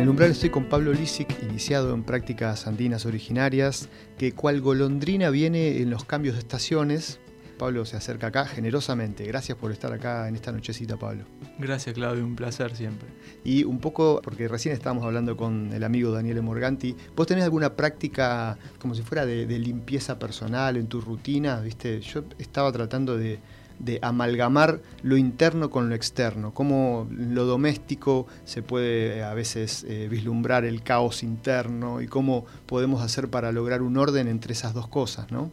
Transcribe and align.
En 0.00 0.04
el 0.04 0.08
umbral 0.08 0.30
estoy 0.30 0.48
con 0.48 0.64
Pablo 0.64 0.94
Lisic, 0.94 1.42
iniciado 1.42 1.92
en 1.92 2.04
prácticas 2.04 2.66
andinas 2.66 3.04
originarias, 3.04 3.90
que 4.16 4.32
cual 4.32 4.62
golondrina 4.62 5.28
viene 5.28 5.82
en 5.82 5.90
los 5.90 6.06
cambios 6.06 6.36
de 6.36 6.38
estaciones. 6.38 7.20
Pablo 7.58 7.84
se 7.84 7.98
acerca 7.98 8.28
acá 8.28 8.46
generosamente. 8.46 9.24
Gracias 9.24 9.58
por 9.58 9.72
estar 9.72 9.92
acá 9.92 10.26
en 10.26 10.36
esta 10.36 10.52
nochecita, 10.52 10.96
Pablo. 10.96 11.26
Gracias, 11.58 11.94
Claudio, 11.94 12.24
un 12.24 12.34
placer 12.34 12.74
siempre. 12.74 13.10
Y 13.44 13.64
un 13.64 13.78
poco, 13.78 14.22
porque 14.24 14.48
recién 14.48 14.72
estábamos 14.72 15.04
hablando 15.04 15.36
con 15.36 15.70
el 15.70 15.84
amigo 15.84 16.12
Daniele 16.12 16.40
Morganti, 16.40 16.96
¿vos 17.14 17.26
tenés 17.26 17.44
alguna 17.44 17.76
práctica 17.76 18.56
como 18.78 18.94
si 18.94 19.02
fuera 19.02 19.26
de, 19.26 19.44
de 19.44 19.58
limpieza 19.58 20.18
personal 20.18 20.78
en 20.78 20.86
tu 20.86 21.02
rutina? 21.02 21.60
¿Viste? 21.60 22.00
Yo 22.00 22.24
estaba 22.38 22.72
tratando 22.72 23.18
de, 23.18 23.38
de 23.80 23.98
amalgamar 24.02 24.80
lo 25.02 25.16
interno 25.16 25.70
con 25.70 25.88
lo 25.88 25.94
externo, 25.94 26.52
cómo 26.52 27.08
lo 27.10 27.46
doméstico 27.46 28.26
se 28.44 28.62
puede 28.62 29.18
eh, 29.18 29.22
a 29.24 29.34
veces 29.34 29.84
eh, 29.88 30.06
vislumbrar 30.08 30.64
el 30.64 30.82
caos 30.82 31.22
interno 31.22 32.00
y 32.00 32.06
cómo 32.06 32.44
podemos 32.66 33.02
hacer 33.02 33.28
para 33.28 33.50
lograr 33.52 33.82
un 33.82 33.96
orden 33.96 34.28
entre 34.28 34.52
esas 34.52 34.74
dos 34.74 34.86
cosas, 34.86 35.32
¿no? 35.32 35.50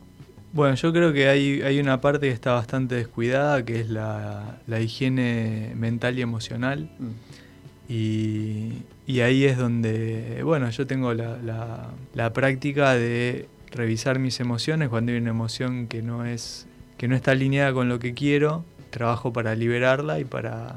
Bueno, 0.54 0.76
yo 0.76 0.94
creo 0.94 1.14
que 1.14 1.28
hay, 1.28 1.62
hay 1.62 1.80
una 1.80 2.02
parte 2.02 2.28
que 2.28 2.34
está 2.34 2.54
bastante 2.54 2.96
descuidada, 2.96 3.64
que 3.64 3.82
es 3.82 3.90
la, 3.90 4.60
higiene 4.80 5.74
mental 5.76 6.18
y 6.18 6.22
emocional. 6.22 6.90
Mm. 7.00 7.92
Y, 7.92 8.84
y, 9.06 9.22
ahí 9.22 9.46
es 9.46 9.58
donde, 9.58 10.42
bueno, 10.44 10.70
yo 10.70 10.86
tengo 10.86 11.14
la, 11.14 11.38
la, 11.38 11.92
la 12.14 12.34
práctica 12.34 12.94
de 12.96 13.48
revisar 13.72 14.20
mis 14.20 14.40
emociones 14.42 14.90
cuando 14.90 15.12
hay 15.12 15.18
una 15.20 15.30
emoción 15.30 15.88
que 15.88 16.02
no 16.02 16.26
es 16.26 16.68
que 16.98 17.08
no 17.08 17.16
está 17.16 17.32
alineada 17.32 17.74
con 17.74 17.90
lo 17.90 18.00
que 18.00 18.14
quiero, 18.14 18.66
trabajo 18.90 19.32
para 19.32 19.56
liberarla 19.56 20.20
y 20.20 20.26
para, 20.26 20.76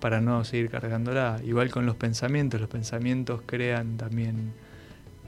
para 0.00 0.20
no 0.20 0.44
seguir 0.44 0.70
cargándola. 0.70 1.40
Igual 1.44 1.70
con 1.70 1.86
los 1.86 1.96
pensamientos, 1.96 2.60
los 2.60 2.70
pensamientos 2.70 3.42
crean 3.46 3.96
también 3.96 4.52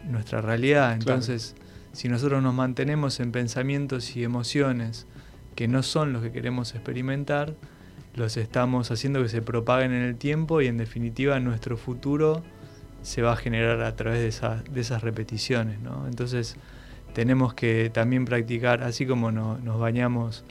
nuestra 0.09 0.41
realidad. 0.41 0.95
Entonces, 0.95 1.55
si 1.93 2.09
nosotros 2.09 2.43
nos 2.43 2.55
mantenemos 2.55 3.21
en 3.21 3.33
pensamientos 3.33 4.17
y 4.17 4.25
emociones 4.25 5.07
que 5.55 5.69
no 5.69 5.83
son 5.83 6.13
los 6.13 6.23
que 6.23 6.33
queremos 6.33 6.75
experimentar, 6.75 7.55
los 8.15 8.37
estamos 8.37 8.91
haciendo 8.91 9.23
que 9.23 9.29
se 9.29 9.43
propaguen 9.43 9.93
en 9.93 10.03
el 10.03 10.17
tiempo 10.17 10.61
y 10.61 10.67
en 10.67 10.77
definitiva 10.77 11.39
nuestro 11.41 11.77
futuro 11.77 12.43
se 13.03 13.23
va 13.23 13.33
a 13.33 13.37
generar 13.37 13.83
a 13.83 13.97
través 13.97 14.41
de, 14.41 14.61
de 14.71 14.81
esas 14.81 15.03
repeticiones. 15.03 15.81
¿no? 15.81 16.07
Entonces, 16.07 16.57
tenemos 17.15 17.55
que 17.55 17.91
también 17.93 18.25
practicar, 18.25 18.83
así 18.83 19.07
como 19.07 19.31
nos 19.31 19.79
bañamos 19.79 20.45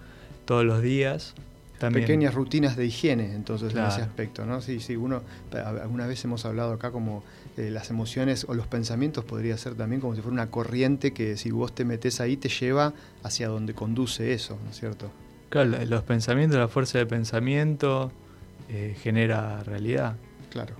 todos 0.45 0.65
los 0.65 0.81
días. 0.81 1.33
También. 1.79 2.05
Pequeñas 2.05 2.35
rutinas 2.35 2.77
de 2.77 2.85
higiene, 2.85 3.33
entonces, 3.33 3.73
en 3.73 3.83
ese 3.83 4.01
aspecto, 4.01 4.45
¿no? 4.45 4.61
Sí, 4.61 4.79
sí, 4.79 4.95
uno, 4.95 5.23
alguna 5.51 6.05
vez 6.05 6.23
hemos 6.23 6.45
hablado 6.45 6.73
acá 6.73 6.91
como 6.91 7.23
eh, 7.57 7.71
las 7.71 7.89
emociones 7.89 8.45
o 8.47 8.53
los 8.53 8.67
pensamientos 8.67 9.25
podría 9.25 9.57
ser 9.57 9.73
también 9.73 9.99
como 9.99 10.13
si 10.13 10.21
fuera 10.21 10.33
una 10.33 10.51
corriente 10.51 11.11
que 11.11 11.37
si 11.37 11.49
vos 11.49 11.73
te 11.73 11.83
metes 11.83 12.21
ahí 12.21 12.37
te 12.37 12.49
lleva 12.49 12.93
hacia 13.23 13.47
donde 13.47 13.73
conduce 13.73 14.31
eso, 14.31 14.59
¿no 14.63 14.69
es 14.69 14.79
cierto? 14.79 15.11
Claro, 15.49 15.71
los 15.85 16.03
pensamientos, 16.03 16.59
la 16.59 16.67
fuerza 16.67 16.99
de 16.99 17.07
pensamiento 17.07 18.11
eh, 18.69 18.95
genera 19.01 19.63
realidad. 19.63 20.15
Claro. 20.51 20.75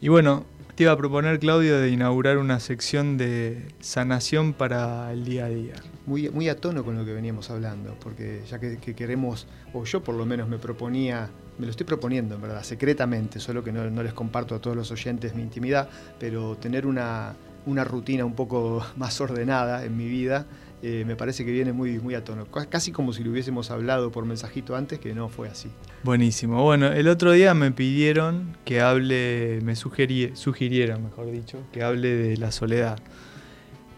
Y 0.00 0.08
bueno, 0.08 0.44
te 0.74 0.82
iba 0.82 0.92
a 0.92 0.96
proponer, 0.96 1.38
Claudio, 1.38 1.78
de 1.78 1.90
inaugurar 1.90 2.38
una 2.38 2.58
sección 2.58 3.16
de 3.16 3.68
sanación 3.78 4.52
para 4.52 5.12
el 5.12 5.24
día 5.24 5.44
a 5.44 5.48
día. 5.48 5.74
Muy, 6.06 6.30
muy 6.30 6.48
a 6.48 6.56
con 6.60 6.96
lo 6.96 7.04
que 7.04 7.12
veníamos 7.12 7.48
hablando, 7.50 7.96
porque 8.00 8.42
ya 8.50 8.58
que, 8.58 8.78
queremos, 8.78 9.46
o 9.72 9.84
yo 9.84 10.02
por 10.02 10.16
lo 10.16 10.26
menos 10.26 10.48
me 10.48 10.58
proponía, 10.58 11.30
me 11.58 11.66
lo 11.66 11.70
estoy 11.70 11.86
proponiendo 11.86 12.34
en 12.34 12.42
verdad, 12.42 12.64
secretamente, 12.64 13.38
solo 13.38 13.62
que 13.62 13.70
no, 13.70 13.88
no 13.88 14.02
les 14.02 14.14
comparto 14.14 14.56
a 14.56 14.60
todos 14.60 14.76
los 14.76 14.90
oyentes 14.90 15.34
mi 15.34 15.42
intimidad, 15.42 15.88
pero 16.18 16.56
tener 16.56 16.86
una, 16.86 17.36
una 17.66 17.84
rutina 17.84 18.24
un 18.24 18.34
poco 18.34 18.84
más 18.96 19.20
ordenada 19.20 19.84
en 19.84 19.96
mi 19.96 20.08
vida 20.08 20.46
eh, 20.82 21.04
me 21.06 21.16
parece 21.16 21.44
que 21.44 21.50
viene 21.50 21.72
muy, 21.72 21.98
muy 21.98 22.14
a 22.14 22.24
tono. 22.24 22.46
Casi 22.46 22.92
como 22.92 23.12
si 23.12 23.24
lo 23.24 23.30
hubiésemos 23.30 23.70
hablado 23.70 24.12
por 24.12 24.26
mensajito 24.26 24.76
antes, 24.76 24.98
que 24.98 25.14
no 25.14 25.28
fue 25.28 25.48
así. 25.48 25.70
Buenísimo. 26.02 26.62
Bueno, 26.62 26.88
el 26.88 27.08
otro 27.08 27.32
día 27.32 27.54
me 27.54 27.70
pidieron 27.70 28.56
que 28.64 28.80
hable, 28.80 29.60
me 29.62 29.76
sugirieron, 29.76 31.04
mejor 31.04 31.30
dicho, 31.30 31.58
que 31.72 31.82
hable 31.82 32.14
de 32.14 32.36
la 32.36 32.52
soledad. 32.52 32.98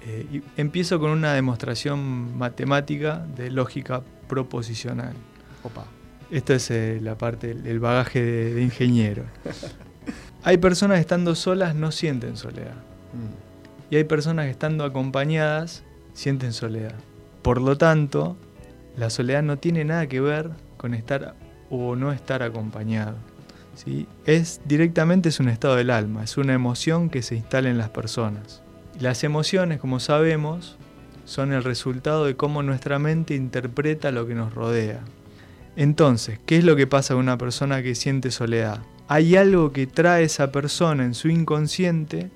Eh, 0.03 0.43
empiezo 0.57 1.01
con 1.01 1.11
una 1.11 1.35
demostración 1.35 2.39
matemática 2.39 3.27
de 3.37 3.51
lógica 3.51 4.05
proposicional. 4.29 5.15
Opa. 5.65 5.87
Esto 6.31 6.55
es 6.55 6.71
eh, 6.71 7.01
la 7.03 7.19
parte, 7.19 7.51
el 7.51 7.81
bagaje 7.81 8.23
de, 8.23 8.63
ingeniero. 8.63 9.25
hay 10.45 10.59
personas 10.59 10.99
que 10.99 11.01
estando 11.01 11.35
solas 11.35 11.75
no 11.75 11.91
sienten 11.91 12.37
soledad. 12.37 12.75
Mm. 13.13 13.47
Y 13.91 13.97
hay 13.97 14.05
personas 14.05 14.45
que 14.45 14.53
estando 14.53 14.85
acompañadas 14.85 15.83
sienten 16.17 16.53
soledad. 16.53 16.95
Por 17.43 17.61
lo 17.61 17.77
tanto, 17.77 18.37
la 18.97 19.11
soledad 19.11 19.43
no 19.43 19.59
tiene 19.59 19.85
nada 19.85 20.09
que 20.09 20.21
ver 20.21 20.51
con 20.79 20.95
estar 20.95 21.37
o 21.71 21.95
no 21.95 22.11
estar 22.11 22.43
acompañado. 22.43 23.17
¿sí? 23.75 24.09
Es 24.25 24.61
directamente 24.65 25.29
es 25.29 25.39
un 25.39 25.49
estado 25.49 25.77
del 25.77 25.91
alma, 25.91 26.25
es 26.25 26.39
una 26.39 26.55
emoción 26.55 27.11
que 27.11 27.23
se 27.23 27.37
instala 27.37 27.69
en 27.69 27.79
las 27.79 27.91
personas. 27.91 28.63
Las 28.99 29.25
emociones, 29.25 29.79
como 29.79 30.01
sabemos, 30.01 30.79
son 31.27 31.53
el 31.53 31.63
resultado 31.63 32.25
de 32.25 32.35
cómo 32.35 32.63
nuestra 32.63 32.99
mente 32.99 33.35
interpreta 33.35 34.11
lo 34.11 34.27
que 34.27 34.35
nos 34.35 34.55
rodea. 34.55 35.01
Entonces, 35.77 36.41
¿qué 36.47 36.57
es 36.57 36.65
lo 36.65 36.77
que 36.77 36.87
pasa 36.87 37.13
con 37.13 37.25
una 37.25 37.37
persona 37.37 37.83
que 37.83 37.95
siente 37.95 38.31
soledad? 38.31 38.81
Hay 39.09 39.37
algo 39.37 39.71
que 39.71 39.87
trae 39.87 40.25
esa 40.25 40.51
persona 40.51 41.05
en 41.05 41.13
su 41.13 41.29
inconsciente 41.29 42.31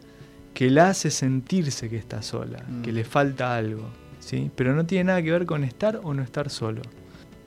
que 0.54 0.70
la 0.70 0.90
hace 0.90 1.10
sentirse 1.10 1.88
que 1.88 1.96
está 1.96 2.22
sola, 2.22 2.64
mm. 2.68 2.82
que 2.82 2.92
le 2.92 3.04
falta 3.04 3.54
algo, 3.54 3.88
¿sí? 4.18 4.50
Pero 4.54 4.74
no 4.74 4.86
tiene 4.86 5.04
nada 5.04 5.22
que 5.22 5.30
ver 5.30 5.46
con 5.46 5.64
estar 5.64 6.00
o 6.02 6.14
no 6.14 6.22
estar 6.22 6.50
solo. 6.50 6.82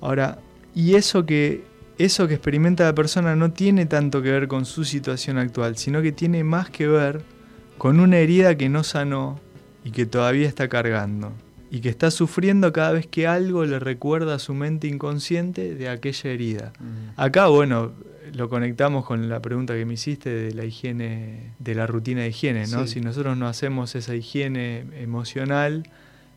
Ahora, 0.02 0.40
y 0.74 0.96
eso 0.96 1.26
que 1.26 1.64
eso 1.98 2.28
que 2.28 2.34
experimenta 2.34 2.86
la 2.86 2.96
persona 2.96 3.36
no 3.36 3.52
tiene 3.52 3.86
tanto 3.86 4.22
que 4.22 4.32
ver 4.32 4.48
con 4.48 4.66
su 4.66 4.84
situación 4.84 5.38
actual, 5.38 5.78
sino 5.78 6.02
que 6.02 6.12
tiene 6.12 6.44
más 6.44 6.70
que 6.70 6.88
ver 6.88 7.22
con 7.78 8.00
una 8.00 8.18
herida 8.18 8.58
que 8.58 8.68
no 8.68 8.84
sanó 8.84 9.40
y 9.84 9.92
que 9.92 10.06
todavía 10.06 10.48
está 10.48 10.68
cargando 10.68 11.34
y 11.70 11.82
que 11.82 11.90
está 11.90 12.12
sufriendo 12.12 12.72
cada 12.72 12.92
vez 12.92 13.08
que 13.08 13.28
algo 13.28 13.66
le 13.66 13.80
recuerda 13.80 14.36
a 14.36 14.40
su 14.40 14.54
mente 14.54 14.88
inconsciente 14.88 15.76
de 15.76 15.90
aquella 15.90 16.30
herida. 16.30 16.74
Mm. 16.80 17.20
Acá, 17.20 17.48
bueno, 17.48 17.94
lo 18.34 18.50
conectamos 18.50 19.06
con 19.06 19.30
la 19.30 19.42
pregunta 19.42 19.74
que 19.74 19.86
me 19.86 19.96
hiciste 19.96 20.30
de 20.30 20.54
la 20.54 20.66
higiene, 20.66 21.54
de 21.60 21.76
la 21.76 21.88
rutina 21.88 22.22
de 22.22 22.30
higiene, 22.30 22.68
¿no? 22.68 22.88
Si 22.88 23.02
nosotros 23.02 23.38
no 23.38 23.48
hacemos 23.48 23.96
esa 23.96 24.16
higiene 24.16 24.86
emocional, 25.02 25.84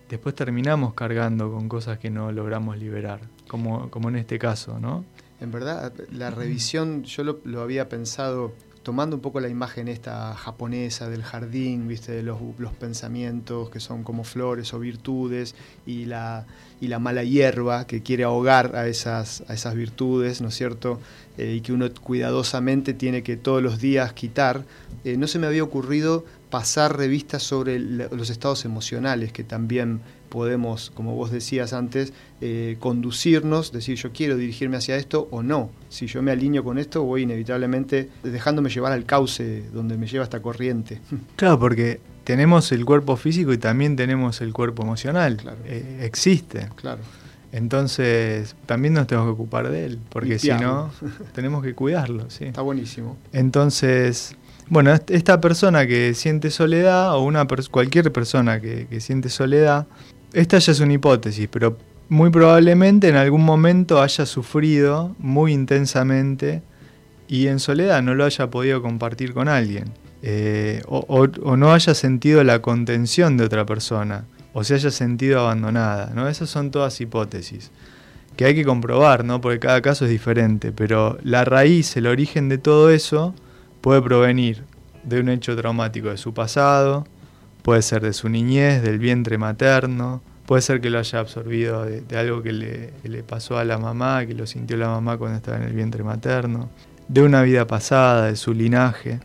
después 0.09 0.35
terminamos 0.35 0.95
cargando 0.95 1.53
con 1.53 1.69
cosas 1.69 1.99
que 1.99 2.11
no 2.11 2.33
logramos 2.33 2.79
liberar, 2.79 3.21
como, 3.49 3.91
como 3.91 4.09
en 4.09 4.17
este 4.17 4.39
caso, 4.39 4.81
¿no? 4.81 5.05
En 5.41 5.51
verdad, 5.53 5.93
la 6.13 6.31
revisión, 6.31 7.05
yo 7.05 7.23
lo, 7.23 7.41
lo 7.45 7.61
había 7.61 7.89
pensado 7.89 8.55
tomando 8.87 9.17
un 9.17 9.21
poco 9.21 9.41
la 9.41 9.49
imagen 9.49 9.89
esta 9.89 10.33
japonesa 10.37 11.09
del 11.09 11.25
jardín, 11.25 11.89
¿viste? 11.89 12.13
de 12.13 12.23
los, 12.23 12.39
pensamientos 12.79 13.69
que 13.69 13.81
son 13.81 14.05
como 14.05 14.23
flores 14.23 14.73
o 14.75 14.79
virtudes, 14.79 15.57
y 15.87 16.05
la, 16.05 16.47
y 16.81 16.87
la 16.87 17.01
mala 17.01 17.25
hierba 17.25 17.89
que 17.89 18.05
quiere 18.05 18.23
ahogar 18.23 18.77
a 18.77 18.87
esas, 18.87 19.43
a 19.49 19.55
esas 19.55 19.75
virtudes, 19.75 20.41
¿no 20.41 20.51
es 20.51 20.55
cierto? 20.55 21.01
Eh, 21.37 21.55
y 21.57 21.63
que 21.63 21.73
uno 21.73 21.89
cuidadosamente 22.01 22.95
tiene 22.95 23.25
que 23.25 23.37
todos 23.37 23.61
los 23.61 23.81
días 23.81 24.13
quitar, 24.13 24.65
eh, 25.03 25.17
no 25.17 25.27
se 25.27 25.41
me 25.41 25.49
había 25.49 25.65
ocurrido 25.65 26.25
pasar 26.49 26.97
revistas 26.97 27.43
sobre 27.43 27.81
los 27.81 28.31
estados 28.31 28.65
emocionales 28.65 29.33
que 29.33 29.43
también 29.43 30.01
podemos, 30.29 30.91
como 30.91 31.15
vos 31.15 31.31
decías 31.31 31.73
antes, 31.73 32.13
eh, 32.41 32.77
conducirnos, 32.81 33.73
decir 33.73 33.97
yo 33.97 34.13
quiero 34.13 34.37
dirigirme 34.37 34.77
hacia 34.77 34.97
esto 34.97 35.29
o 35.31 35.43
no. 35.43 35.71
Si 35.89 36.07
yo 36.07 36.23
me 36.23 36.33
alineo 36.33 36.65
con 36.65 36.79
esto, 36.79 37.03
voy 37.03 37.23
inevitablemente 37.23 38.11
dejándome 38.23 38.71
llevar 38.71 38.93
al 38.93 39.05
cauce 39.05 39.65
donde 39.73 39.97
me 39.97 40.07
lleva 40.07 40.25
esta 40.25 40.41
corriente. 40.41 41.01
Claro, 41.37 41.59
porque 41.59 42.01
tenemos 42.25 42.73
el 42.73 42.85
cuerpo 42.85 43.17
físico 43.17 43.53
y 43.53 43.59
también 43.59 43.95
tenemos 43.95 44.41
el 44.41 44.53
cuerpo 44.53 44.83
emocional. 44.83 45.39
existe. 46.01 46.69
Claro. 46.77 47.01
Entonces, 47.53 48.57
también 48.67 48.95
nos 48.95 49.07
tenemos 49.07 49.29
que 49.29 49.33
ocupar 49.33 49.71
de 49.71 49.87
él, 49.87 49.99
porque 50.09 50.39
si 50.39 50.51
no, 50.51 50.91
tenemos 51.35 51.63
que 51.63 51.75
cuidarlo. 51.75 52.29
¿sí? 52.29 52.45
Está 52.45 52.63
buenísimo. 52.63 53.17
Entonces, 53.33 54.37
bueno, 54.69 54.93
esta 55.09 55.41
persona 55.41 55.87
que 55.87 56.15
siente 56.15 56.51
soledad, 56.51 57.15
o 57.15 57.23
una 57.23 57.47
cualquier 57.71 58.13
persona 58.13 58.61
que, 58.61 59.01
siente 59.01 59.29
soledad, 59.29 59.87
esta 60.33 60.59
ya 60.59 60.73
es 60.73 60.81
una 60.81 60.93
hipótesis, 60.93 61.49
pero 61.51 61.77
muy 62.09 62.31
probablemente 62.31 63.09
en 63.09 63.17
algún 63.17 63.45
momento 63.45 64.01
haya 64.01 64.27
sufrido 64.27 65.15
muy 65.19 65.53
intensamente 65.53 66.63
y 67.29 67.49
en 67.49 67.59
soledad 67.59 68.03
no 68.03 68.15
lo 68.15 68.25
haya 68.25 68.49
podido 68.51 68.83
compartir 68.83 69.35
con 69.35 69.49
alguien. 69.49 69.93
Eh, 70.23 70.83
o, 70.89 71.57
no 71.57 71.73
haya 71.73 71.95
sentido 71.95 72.43
la 72.43 72.61
contención 72.61 73.37
de 73.37 73.45
otra 73.45 73.67
persona 73.67 74.25
o 74.55 74.65
se 74.65 74.75
haya 74.75 74.91
sentido 74.91 75.41
abandonada. 75.41 76.13
¿no? 76.15 76.29
Esas 76.29 76.51
son 76.51 76.71
todas 76.71 77.01
hipótesis 77.01 77.71
que 78.37 78.45
hay 78.45 78.55
que 78.55 78.65
comprobar, 78.65 79.25
¿no? 79.25 79.41
porque 79.41 79.59
cada 79.59 79.81
caso 79.81 80.05
es 80.05 80.11
diferente, 80.11 80.71
pero 80.71 81.19
la 81.23 81.45
raíz, 81.45 81.97
el 81.97 82.07
origen 82.07 82.49
de 82.49 82.59
todo 82.59 82.91
eso 82.91 83.35
puede 83.81 84.03
provenir 84.03 84.65
de 85.05 85.21
un 85.21 85.31
hecho 85.31 85.57
traumático 85.57 86.11
de 86.11 86.19
su 86.19 86.35
pasado, 86.35 87.07
puede 87.67 87.83
ser 87.83 88.01
de 88.01 88.13
su 88.13 88.29
niñez, 88.29 88.81
del 88.81 89.01
vientre 89.01 89.39
materno, 89.39 90.23
puede 90.47 90.63
ser 90.63 90.81
que 90.81 90.89
lo 90.89 91.01
haya 91.01 91.19
absorbido 91.19 91.85
de, 91.85 92.17
algo 92.17 92.41
que 92.41 92.53
le, 92.53 93.23
pasó 93.25 93.59
a 93.59 93.65
la 93.65 93.77
mamá, 93.77 94.25
que 94.25 94.35
lo 94.35 94.47
sintió 94.47 94.77
la 94.77 94.87
mamá 94.87 95.19
cuando 95.19 95.39
estaba 95.39 95.57
en 95.57 95.65
el 95.65 95.73
vientre 95.73 96.05
materno, 96.05 96.71
de 97.09 97.23
una 97.23 97.43
vida 97.43 97.67
pasada, 97.67 98.27
de 98.27 98.37
su 98.37 98.55
linaje. 98.55 99.19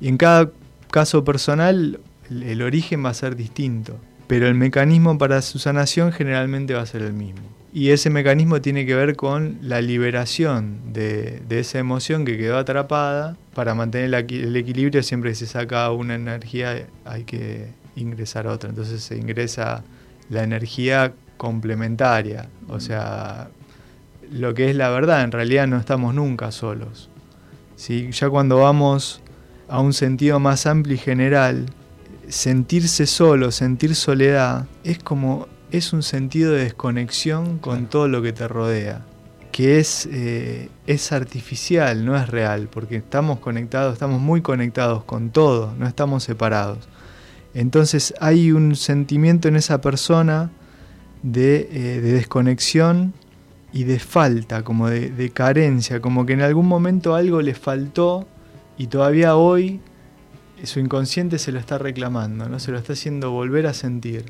Y 0.00 0.08
en 0.08 0.16
cada 0.16 0.50
caso 0.90 1.22
personal 1.22 2.00
el 2.28 2.62
origen 2.62 3.04
va 3.04 3.10
a 3.10 3.14
ser 3.14 3.36
distinto, 3.36 4.00
pero 4.26 4.48
el 4.48 4.56
mecanismo 4.56 5.16
para 5.16 5.40
su 5.40 5.60
sanación 5.60 6.10
generalmente 6.10 6.74
va 6.74 6.82
a 6.82 6.86
ser 6.86 7.02
el 7.02 7.12
mismo. 7.12 7.55
Y 7.76 7.90
ese 7.90 8.08
mecanismo 8.08 8.62
tiene 8.62 8.86
que 8.86 8.94
ver 8.94 9.16
con 9.16 9.58
la 9.60 9.82
liberación 9.82 10.94
de, 10.94 11.42
esa 11.50 11.78
emoción 11.78 12.24
que 12.24 12.38
quedó 12.38 12.56
atrapada. 12.56 13.36
Para 13.52 13.74
mantener 13.74 14.14
el 14.14 14.56
equilibrio 14.56 15.02
siempre 15.02 15.32
que 15.32 15.34
se 15.34 15.46
saca 15.46 15.90
una 15.90 16.14
energía 16.14 16.86
hay 17.04 17.24
que 17.24 17.68
ingresar 17.94 18.46
otra. 18.46 18.70
Entonces 18.70 19.02
se 19.02 19.18
ingresa 19.18 19.84
la 20.30 20.42
energía 20.42 21.12
complementaria. 21.36 22.48
O 22.66 22.80
sea, 22.80 23.50
lo 24.32 24.54
que 24.54 24.70
es 24.70 24.74
la 24.74 24.88
verdad, 24.88 25.22
en 25.22 25.32
realidad 25.32 25.66
no 25.66 25.76
estamos 25.76 26.14
nunca 26.14 26.52
solos. 26.52 27.10
¿sí? 27.74 28.08
Ya 28.10 28.30
cuando 28.30 28.56
vamos 28.56 29.20
a 29.68 29.80
un 29.80 29.92
sentido 29.92 30.40
más 30.40 30.64
amplio 30.64 30.94
y 30.94 30.98
general, 30.98 31.66
sentirse 32.26 33.04
solo, 33.04 33.50
sentir 33.50 33.94
soledad, 33.94 34.64
es 34.82 34.98
como 34.98 35.46
es 35.70 35.92
un 35.92 36.02
sentido 36.02 36.52
de 36.52 36.64
desconexión 36.64 37.58
con 37.58 37.86
todo 37.86 38.08
lo 38.08 38.22
que 38.22 38.32
te 38.32 38.46
rodea, 38.46 39.04
que 39.52 39.78
es, 39.78 40.08
eh, 40.12 40.68
es 40.86 41.12
artificial, 41.12 42.04
no 42.04 42.16
es 42.16 42.28
real, 42.28 42.68
porque 42.70 42.96
estamos 42.96 43.40
conectados, 43.40 43.94
estamos 43.94 44.20
muy 44.20 44.42
conectados 44.42 45.04
con 45.04 45.30
todo, 45.30 45.74
no 45.78 45.86
estamos 45.86 46.22
separados. 46.22 46.88
Entonces 47.54 48.14
hay 48.20 48.52
un 48.52 48.76
sentimiento 48.76 49.48
en 49.48 49.56
esa 49.56 49.80
persona 49.80 50.50
de, 51.22 51.68
eh, 51.72 52.00
desconexión 52.00 53.14
y 53.72 53.84
de 53.84 53.98
falta, 53.98 54.62
como 54.62 54.88
de, 54.88 55.10
de 55.10 55.30
carencia, 55.30 56.00
como 56.00 56.26
que 56.26 56.34
en 56.34 56.42
algún 56.42 56.66
momento 56.66 57.14
algo 57.14 57.42
le 57.42 57.54
faltó 57.54 58.26
y 58.78 58.86
todavía 58.86 59.36
hoy 59.36 59.80
su 60.64 60.80
inconsciente 60.80 61.38
se 61.38 61.52
lo 61.52 61.58
está 61.58 61.78
reclamando, 61.78 62.48
¿no? 62.48 62.58
se 62.58 62.70
lo 62.70 62.78
está 62.78 62.92
haciendo 62.92 63.30
volver 63.30 63.66
a 63.66 63.74
sentir 63.74 64.24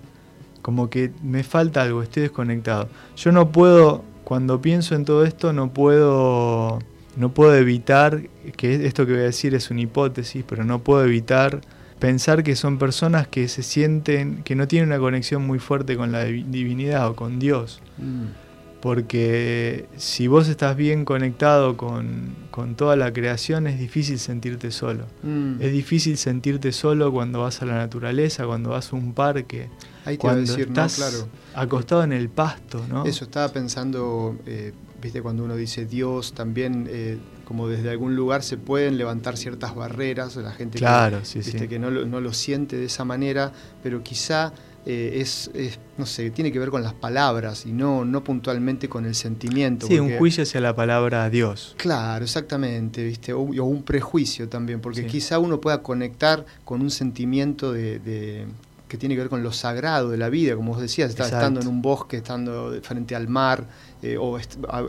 como 0.66 0.90
que 0.90 1.12
me 1.22 1.44
falta 1.44 1.82
algo, 1.82 2.02
estoy 2.02 2.22
desconectado. 2.22 2.88
Yo 3.16 3.30
no 3.30 3.52
puedo, 3.52 4.02
cuando 4.24 4.60
pienso 4.60 4.96
en 4.96 5.04
todo 5.04 5.24
esto, 5.24 5.52
no 5.52 5.72
puedo, 5.72 6.80
no 7.14 7.28
puedo 7.32 7.54
evitar, 7.54 8.22
que 8.56 8.84
esto 8.84 9.06
que 9.06 9.12
voy 9.12 9.20
a 9.20 9.26
decir 9.26 9.54
es 9.54 9.70
una 9.70 9.82
hipótesis, 9.82 10.44
pero 10.44 10.64
no 10.64 10.80
puedo 10.80 11.04
evitar 11.04 11.60
pensar 12.00 12.42
que 12.42 12.56
son 12.56 12.78
personas 12.78 13.28
que 13.28 13.46
se 13.46 13.62
sienten, 13.62 14.42
que 14.42 14.56
no 14.56 14.66
tienen 14.66 14.88
una 14.88 14.98
conexión 14.98 15.46
muy 15.46 15.60
fuerte 15.60 15.96
con 15.96 16.10
la 16.10 16.24
divinidad 16.24 17.10
o 17.10 17.14
con 17.14 17.38
Dios. 17.38 17.80
Mm. 17.98 18.45
Porque 18.80 19.86
si 19.96 20.28
vos 20.28 20.48
estás 20.48 20.76
bien 20.76 21.04
conectado 21.04 21.76
con, 21.76 22.36
toda 22.76 22.96
la 22.96 23.12
creación, 23.12 23.66
es 23.66 23.78
difícil 23.78 24.18
sentirte 24.18 24.70
solo. 24.70 25.06
Mm. 25.22 25.60
Es 25.60 25.72
difícil 25.72 26.16
sentirte 26.18 26.72
solo 26.72 27.12
cuando 27.12 27.40
vas 27.40 27.62
a 27.62 27.66
la 27.66 27.74
naturaleza, 27.74 28.46
cuando 28.46 28.70
vas 28.70 28.92
a 28.92 28.96
un 28.96 29.12
parque. 29.12 29.70
Ahí 30.04 30.16
te 30.16 30.20
cuando 30.20 30.40
decir, 30.42 30.68
estás 30.68 30.96
claro. 30.96 31.28
acostado 31.54 32.04
en 32.04 32.12
el 32.12 32.28
pasto, 32.28 32.84
¿no? 32.88 33.04
Eso, 33.04 33.24
estaba 33.24 33.48
pensando, 33.48 34.36
eh, 34.46 34.72
viste, 35.02 35.20
cuando 35.20 35.44
uno 35.44 35.56
dice 35.56 35.84
Dios, 35.84 36.32
también 36.32 36.86
eh, 36.88 37.18
como 37.44 37.68
desde 37.68 37.90
algún 37.90 38.14
lugar 38.16 38.42
se 38.42 38.56
pueden 38.56 38.98
levantar 38.98 39.36
ciertas 39.36 39.74
barreras, 39.74 40.36
la 40.36 40.52
gente 40.52 40.78
claro, 40.78 41.20
que, 41.32 41.68
que 41.68 41.78
no, 41.78 41.90
no 41.90 42.20
lo 42.20 42.32
siente 42.32 42.76
de 42.76 42.86
esa 42.86 43.04
manera, 43.04 43.52
pero 43.82 44.02
quizá 44.02 44.52
eh, 44.88 45.20
es, 45.20 45.50
no 45.98 46.06
sé, 46.06 46.30
tiene 46.30 46.52
que 46.52 46.60
ver 46.60 46.70
con 46.70 46.80
las 46.80 46.94
palabras 46.94 47.66
y 47.66 47.72
no, 47.72 48.04
no 48.04 48.22
puntualmente 48.22 48.88
con 48.88 49.04
el 49.04 49.16
sentimiento. 49.16 49.88
Sí, 49.88 49.98
un 49.98 50.16
juicio 50.16 50.44
hacia 50.44 50.60
la 50.60 50.76
palabra 50.76 51.28
Dios. 51.28 51.74
Claro, 51.76 52.24
exactamente, 52.24 53.02
¿viste? 53.02 53.32
O, 53.32 53.40
un 53.40 53.82
prejuicio 53.82 54.48
también, 54.48 54.80
porque 54.80 55.04
quizá 55.06 55.40
uno 55.40 55.60
pueda 55.60 55.82
conectar 55.82 56.46
con 56.64 56.82
un 56.82 56.92
sentimiento 56.92 57.72
de, 57.72 58.46
que 58.86 58.96
tiene 58.96 59.16
que 59.16 59.22
ver 59.22 59.28
con 59.28 59.42
lo 59.42 59.52
sagrado 59.52 60.10
de 60.10 60.18
la 60.18 60.28
vida, 60.28 60.54
como 60.54 60.74
vos 60.74 60.80
decías, 60.80 61.18
estando 61.18 61.60
en 61.60 61.66
un 61.66 61.82
bosque, 61.82 62.18
estando 62.18 62.78
frente 62.82 63.16
al 63.16 63.26
mar, 63.26 63.66
eh, 64.02 64.16
o 64.20 64.38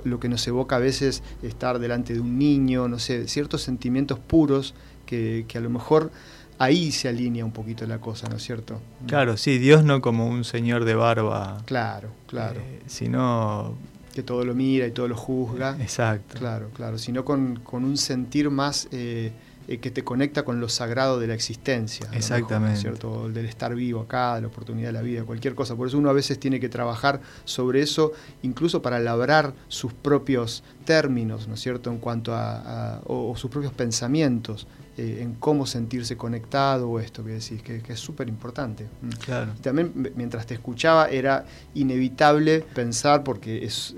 lo 0.04 0.20
que 0.20 0.30
nos 0.30 0.48
evoca 0.48 0.76
a 0.76 0.80
veces 0.80 1.24
estar 1.42 1.80
delante 1.80 2.14
de 2.14 2.20
un 2.20 2.38
niño, 2.38 2.88
no 2.88 3.00
sé, 3.00 3.28
ciertos 3.28 3.64
sentimientos 3.64 4.20
puros 4.20 4.76
que, 5.08 5.46
que 5.48 5.58
a 5.58 5.62
lo 5.62 5.72
mejor 5.72 6.12
ahí 6.60 6.92
se 6.92 7.08
alinea 7.08 7.46
un 7.46 7.52
poquito 7.52 7.86
la 7.86 8.00
cosa, 8.00 8.28
¿no 8.30 8.38
es 8.38 8.44
cierto? 8.44 8.82
Claro, 9.06 9.38
sí, 9.38 9.58
Dios 9.58 9.84
no 9.84 10.02
como 10.02 10.28
un 10.28 10.44
señor 10.44 10.86
de 10.86 10.96
barba. 10.96 11.62
Claro, 11.66 12.10
claro. 12.28 12.60
Eh, 12.60 12.82
sino... 12.88 13.76
Que 14.14 14.24
todo 14.24 14.44
lo 14.44 14.56
mira 14.56 14.88
y 14.88 14.92
todo 14.92 15.08
lo 15.08 15.16
juzga. 15.16 15.78
Exacto. 15.80 16.40
Claro, 16.40 16.72
claro. 16.74 16.98
Sino 16.98 17.24
con, 17.24 17.62
un 17.72 17.98
sentir 17.98 18.50
más 18.50 18.88
eh, 18.92 19.32
eh, 19.68 19.78
que 19.78 19.92
te 19.92 20.04
conecta 20.04 20.44
con 20.44 20.60
lo 20.60 20.70
sagrado 20.70 21.20
de 21.20 21.28
la 21.28 21.36
existencia. 21.36 22.10
Exactamente. 22.12 22.80
¿cierto? 22.80 23.30
Del 23.30 23.46
estar 23.46 23.76
vivo 23.76 24.02
acá, 24.02 24.34
de 24.34 24.42
la 24.42 24.48
oportunidad 24.48 24.88
de 24.88 24.94
la 24.94 25.02
vida, 25.04 25.24
cualquier 25.24 25.54
cosa. 25.54 25.76
Por 25.76 25.88
eso 25.88 26.00
uno 26.00 26.10
a 26.10 26.14
veces 26.14 26.40
tiene 26.40 26.60
que 26.60 26.68
trabajar 26.68 27.22
sobre 27.46 27.82
eso, 27.82 28.12
incluso 28.42 28.82
para 28.82 28.98
labrar 28.98 29.54
sus 29.68 29.94
propios 29.94 30.64
términos, 30.84 31.48
¿no 31.48 31.54
es 31.54 31.60
cierto?, 31.60 31.92
en 31.92 32.00
cuanto 32.00 32.34
a, 32.34 33.02
o 33.06 33.36
sus 33.38 33.52
propios 33.52 33.74
pensamientos 33.74 34.66
eh, 34.98 35.20
en 35.22 35.36
cómo 35.36 35.68
sentirse 35.68 36.18
conectado 36.18 36.90
o 36.90 37.00
esto 37.00 37.24
que 37.24 37.34
decís, 37.34 37.62
que, 37.62 37.82
es 37.88 38.00
súper 38.00 38.28
importante. 38.28 38.88
Mm. 39.02 39.10
Claro. 39.24 39.54
también 39.62 40.12
mientras 40.16 40.48
te 40.48 40.56
escuchaba 40.56 41.08
era 41.10 41.46
inevitable 41.76 42.62
pensar, 42.62 43.24
porque 43.24 43.64
es, 43.64 43.94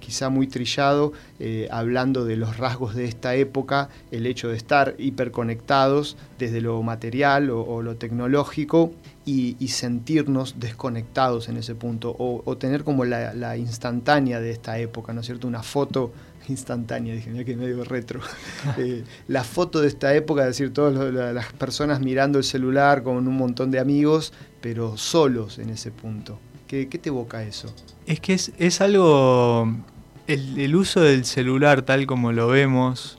quizá 0.00 0.30
muy 0.30 0.48
trillado, 0.48 1.12
eh, 1.38 1.68
hablando 1.70 2.24
de 2.24 2.36
los 2.36 2.58
rasgos 2.58 2.96
de 2.96 3.04
esta 3.04 3.36
época, 3.36 3.88
el 4.10 4.26
hecho 4.26 4.48
de 4.48 4.56
estar 4.56 4.96
hiperconectados 4.98 6.16
desde 6.38 6.60
lo 6.60 6.82
material 6.82 7.48
o, 7.50 7.80
lo 7.80 7.96
tecnológico 7.96 8.92
y, 9.24 9.56
sentirnos 9.68 10.56
desconectados 10.58 11.48
en 11.48 11.56
ese 11.56 11.74
punto, 11.74 12.14
o, 12.18 12.56
tener 12.58 12.82
como 12.82 13.04
la, 13.04 13.34
la, 13.34 13.56
instantánea 13.56 14.40
de 14.40 14.50
esta 14.50 14.78
época, 14.78 15.12
¿no 15.12 15.20
es 15.20 15.26
cierto? 15.26 15.46
Una 15.46 15.62
foto 15.62 16.12
instantánea, 16.50 17.14
dije, 17.14 17.30
mira 17.30 17.44
que 17.44 17.56
medio 17.56 17.84
retro. 17.84 18.20
Eh, 18.78 19.04
la 19.28 19.44
foto 19.44 19.80
de 19.80 19.88
esta 19.88 20.14
época, 20.14 20.42
es 20.42 20.48
decir, 20.48 20.72
todas 20.72 21.12
las 21.12 21.52
personas 21.52 22.00
mirando 22.00 22.38
el 22.38 22.44
celular 22.44 23.02
con 23.02 23.16
un 23.16 23.36
montón 23.36 23.70
de 23.70 23.78
amigos, 23.78 24.32
pero 24.60 24.96
solos 24.96 25.58
en 25.58 25.70
ese 25.70 25.90
punto. 25.90 26.38
¿Qué, 26.66 26.86
te 26.86 27.10
evoca 27.10 27.42
eso? 27.42 27.72
Es 28.06 28.20
que 28.20 28.32
es, 28.32 28.80
algo, 28.80 29.72
el, 30.26 30.74
uso 30.74 31.02
del 31.02 31.24
celular 31.24 31.82
tal 31.82 32.06
como 32.06 32.32
lo 32.32 32.48
vemos, 32.48 33.18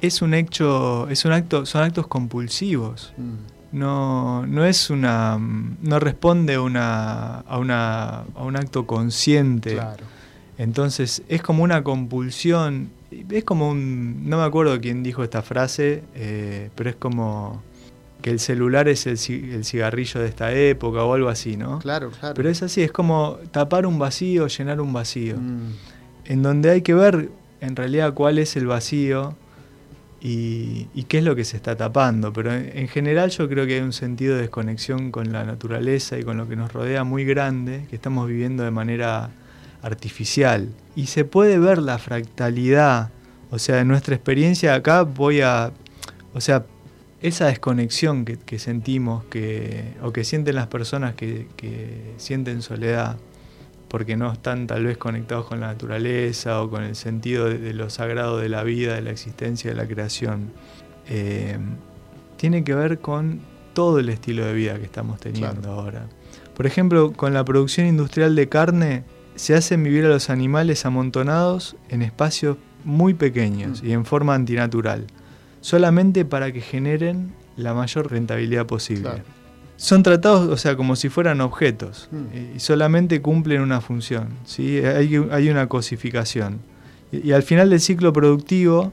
es 0.00 0.22
un 0.22 0.34
hecho, 0.34 1.08
es 1.08 1.24
un 1.24 1.32
acto, 1.32 1.66
son 1.66 1.82
actos 1.82 2.06
compulsivos. 2.06 3.12
Mm. 3.16 3.78
No, 3.78 4.46
no 4.46 4.64
es 4.64 4.88
una, 4.88 5.38
no 5.38 5.98
responde 5.98 6.58
una, 6.58 7.40
a, 7.40 7.58
una, 7.58 8.20
a 8.20 8.44
un 8.44 8.56
acto 8.56 8.86
consciente. 8.86 9.74
Claro 9.74 10.15
entonces 10.58 11.22
es 11.28 11.42
como 11.42 11.62
una 11.62 11.82
compulsión, 11.82 12.90
es 13.10 13.44
como 13.44 13.70
un, 13.70 14.28
no 14.28 14.38
me 14.38 14.44
acuerdo 14.44 14.80
quién 14.80 15.02
dijo 15.02 15.22
esta 15.22 15.42
frase, 15.42 16.02
eh, 16.14 16.70
pero 16.74 16.90
es 16.90 16.96
como 16.96 17.62
que 18.22 18.30
el 18.30 18.40
celular 18.40 18.88
es 18.88 19.06
el, 19.06 19.18
cigarrillo 19.18 20.20
de 20.20 20.28
esta 20.28 20.52
época 20.52 21.04
o 21.04 21.14
algo 21.14 21.28
así, 21.28 21.56
¿no? 21.56 21.78
Claro, 21.78 22.10
claro. 22.10 22.34
Pero 22.34 22.48
es 22.48 22.62
así, 22.62 22.82
es 22.82 22.90
como 22.90 23.38
tapar 23.52 23.86
un 23.86 23.98
vacío, 23.98 24.46
llenar 24.48 24.80
un 24.80 24.92
vacío, 24.92 25.36
mm. 25.36 25.72
en 26.24 26.42
donde 26.42 26.70
hay 26.70 26.82
que 26.82 26.94
ver 26.94 27.28
en 27.60 27.76
realidad 27.76 28.14
cuál 28.14 28.38
es 28.38 28.56
el 28.56 28.66
vacío 28.66 29.36
y, 30.20 31.04
qué 31.08 31.18
es 31.18 31.24
lo 31.24 31.36
que 31.36 31.44
se 31.44 31.56
está 31.56 31.76
tapando. 31.76 32.32
Pero 32.32 32.52
en, 32.52 32.88
general 32.88 33.30
yo 33.30 33.48
creo 33.48 33.66
que 33.66 33.74
hay 33.74 33.80
un 33.80 33.92
sentido 33.92 34.34
de 34.34 34.42
desconexión 34.42 35.12
con 35.12 35.32
la 35.32 35.44
naturaleza 35.44 36.18
y 36.18 36.24
con 36.24 36.36
lo 36.36 36.48
que 36.48 36.56
nos 36.56 36.72
rodea 36.72 37.04
muy 37.04 37.24
grande, 37.24 37.86
que 37.88 37.96
estamos 37.96 38.26
viviendo 38.26 38.64
de 38.64 38.70
manera 38.70 39.30
artificial. 39.86 40.68
Y 40.94 41.06
se 41.06 41.24
puede 41.24 41.58
ver 41.58 41.78
la 41.78 41.98
fractalidad. 41.98 43.10
O 43.50 43.58
sea, 43.58 43.80
en 43.80 43.88
nuestra 43.88 44.14
experiencia 44.14 44.74
acá 44.74 45.02
voy 45.02 45.40
a... 45.40 45.72
O 46.34 46.40
sea, 46.40 46.66
esa 47.22 47.46
desconexión 47.46 48.24
que, 48.24 48.58
sentimos 48.58 49.24
que, 49.24 49.94
o 50.02 50.12
que 50.12 50.24
sienten 50.24 50.54
las 50.54 50.66
personas 50.66 51.14
que, 51.14 51.46
sienten 52.18 52.62
soledad, 52.62 53.16
porque 53.88 54.16
no 54.16 54.32
están 54.32 54.66
tal 54.66 54.84
vez 54.84 54.98
conectados 54.98 55.46
con 55.46 55.60
la 55.60 55.68
naturaleza 55.68 56.62
o 56.62 56.68
con 56.68 56.82
el 56.82 56.94
sentido 56.94 57.46
de, 57.46 57.72
lo 57.72 57.88
sagrado 57.88 58.38
de 58.38 58.48
la 58.48 58.64
vida, 58.64 58.94
de 58.94 59.02
la 59.02 59.10
existencia, 59.10 59.70
de 59.70 59.76
la 59.76 59.86
creación, 59.86 60.52
eh, 61.08 61.56
tiene 62.36 62.64
que 62.64 62.74
ver 62.74 62.98
con 62.98 63.40
todo 63.72 63.98
el 63.98 64.08
estilo 64.08 64.44
de 64.44 64.52
vida 64.52 64.78
que 64.78 64.84
estamos 64.84 65.18
teniendo 65.18 65.70
ahora. 65.70 66.06
Por 66.54 66.66
ejemplo, 66.66 67.12
con 67.12 67.34
la 67.34 67.44
producción 67.44 67.86
industrial 67.86 68.34
de 68.34 68.48
carne, 68.48 69.04
se 69.36 69.54
hacen 69.54 69.84
vivir 69.84 70.04
a 70.04 70.08
los 70.08 70.30
animales 70.30 70.84
amontonados 70.86 71.76
en 71.88 72.02
espacios 72.02 72.56
muy 72.84 73.14
pequeños 73.14 73.82
mm. 73.82 73.86
y 73.86 73.92
en 73.92 74.04
forma 74.04 74.34
antinatural, 74.34 75.06
solamente 75.60 76.24
para 76.24 76.52
que 76.52 76.60
generen 76.60 77.32
la 77.56 77.74
mayor 77.74 78.10
rentabilidad 78.10 78.66
posible. 78.66 79.22
Son 79.76 80.02
tratados, 80.02 80.48
o 80.48 80.56
sea, 80.56 80.74
como 80.74 80.96
si 80.96 81.10
fueran 81.10 81.40
objetos 81.40 82.08
mm. 82.10 82.56
y 82.56 82.60
solamente 82.60 83.20
cumplen 83.20 83.60
una 83.60 83.80
función. 83.80 84.28
¿sí? 84.44 84.78
Hay, 84.78 85.48
una 85.48 85.68
cosificación. 85.68 86.60
Y, 87.12 87.32
al 87.32 87.42
final 87.42 87.70
del 87.70 87.80
ciclo 87.80 88.12
productivo, 88.12 88.92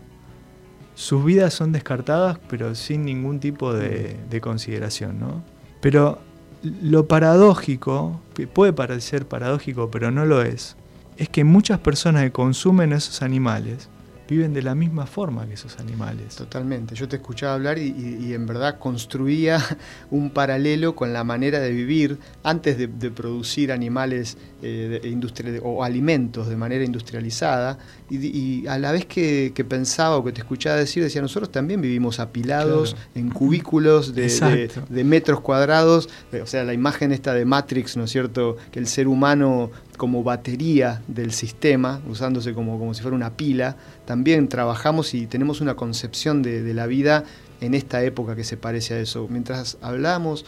sus 0.95 1.23
vidas 1.23 1.53
son 1.53 1.71
descartadas, 1.71 2.37
pero 2.49 2.75
sin 2.75 3.05
ningún 3.05 3.39
tipo 3.39 3.73
de, 3.73 4.17
de 4.29 4.41
consideración. 4.41 5.19
¿no? 5.19 5.43
Pero 5.79 6.19
lo 6.63 7.07
paradójico, 7.07 8.19
puede 8.53 8.73
parecer 8.73 9.27
paradójico, 9.27 9.91
pero 9.91 10.11
no 10.11 10.25
lo 10.25 10.41
es, 10.41 10.75
es 11.17 11.29
que 11.29 11.43
muchas 11.43 11.79
personas 11.79 12.23
que 12.23 12.31
consumen 12.31 12.93
esos 12.93 13.21
animales 13.21 13.89
viven 14.27 14.53
de 14.53 14.61
la 14.61 14.75
misma 14.75 15.05
forma 15.05 15.45
que 15.47 15.53
esos 15.53 15.79
animales. 15.79 16.35
Totalmente. 16.35 16.95
Yo 16.95 17.07
te 17.07 17.17
escuchaba 17.17 17.53
hablar 17.55 17.77
y, 17.77 18.33
en 18.33 18.45
verdad 18.45 18.79
construía 18.79 19.59
un 20.11 20.29
paralelo 20.29 20.95
con 20.95 21.13
la 21.13 21.23
manera 21.23 21.59
de 21.59 21.71
vivir 21.71 22.17
antes 22.43 22.77
de, 22.77 22.87
producir 23.11 23.71
animales 23.71 24.37
eh, 24.61 25.61
o 25.61 25.83
alimentos 25.83 26.47
de 26.47 26.55
manera 26.55 26.83
industrializada. 26.83 27.77
Y, 28.09 28.65
a 28.67 28.77
la 28.77 28.91
vez 28.91 29.05
que, 29.05 29.51
pensaba 29.67 30.17
o 30.17 30.23
que 30.23 30.31
te 30.31 30.41
escuchaba 30.41 30.75
decir, 30.75 31.03
decía, 31.03 31.21
nosotros 31.21 31.51
también 31.51 31.81
vivimos 31.81 32.19
apilados 32.19 32.95
en 33.15 33.29
cubículos 33.29 34.13
de, 34.13 34.69
de, 34.89 35.03
metros 35.03 35.41
cuadrados. 35.41 36.09
O 36.41 36.45
sea, 36.45 36.63
la 36.63 36.73
imagen 36.73 37.11
esta 37.11 37.33
de 37.33 37.45
Matrix, 37.45 37.97
¿no 37.97 38.05
es 38.05 38.11
cierto? 38.11 38.57
Que 38.71 38.79
el 38.79 38.87
ser 38.87 39.07
humano 39.07 39.71
como 39.97 40.23
batería 40.23 41.01
del 41.07 41.31
sistema, 41.31 42.01
usándose 42.09 42.53
como, 42.53 42.79
como 42.79 42.93
si 42.93 43.01
fuera 43.01 43.15
una 43.15 43.37
pila, 43.37 43.77
también 44.05 44.47
trabajamos 44.47 45.13
y 45.13 45.27
tenemos 45.27 45.61
una 45.61 45.75
concepción 45.75 46.41
de, 46.41 46.73
la 46.73 46.87
vida 46.87 47.23
en 47.61 47.73
esta 47.73 48.03
época 48.03 48.35
que 48.35 48.43
se 48.43 48.57
parece 48.57 48.95
a 48.95 48.99
eso. 48.99 49.27
Mientras 49.29 49.77
hablamos, 49.81 50.45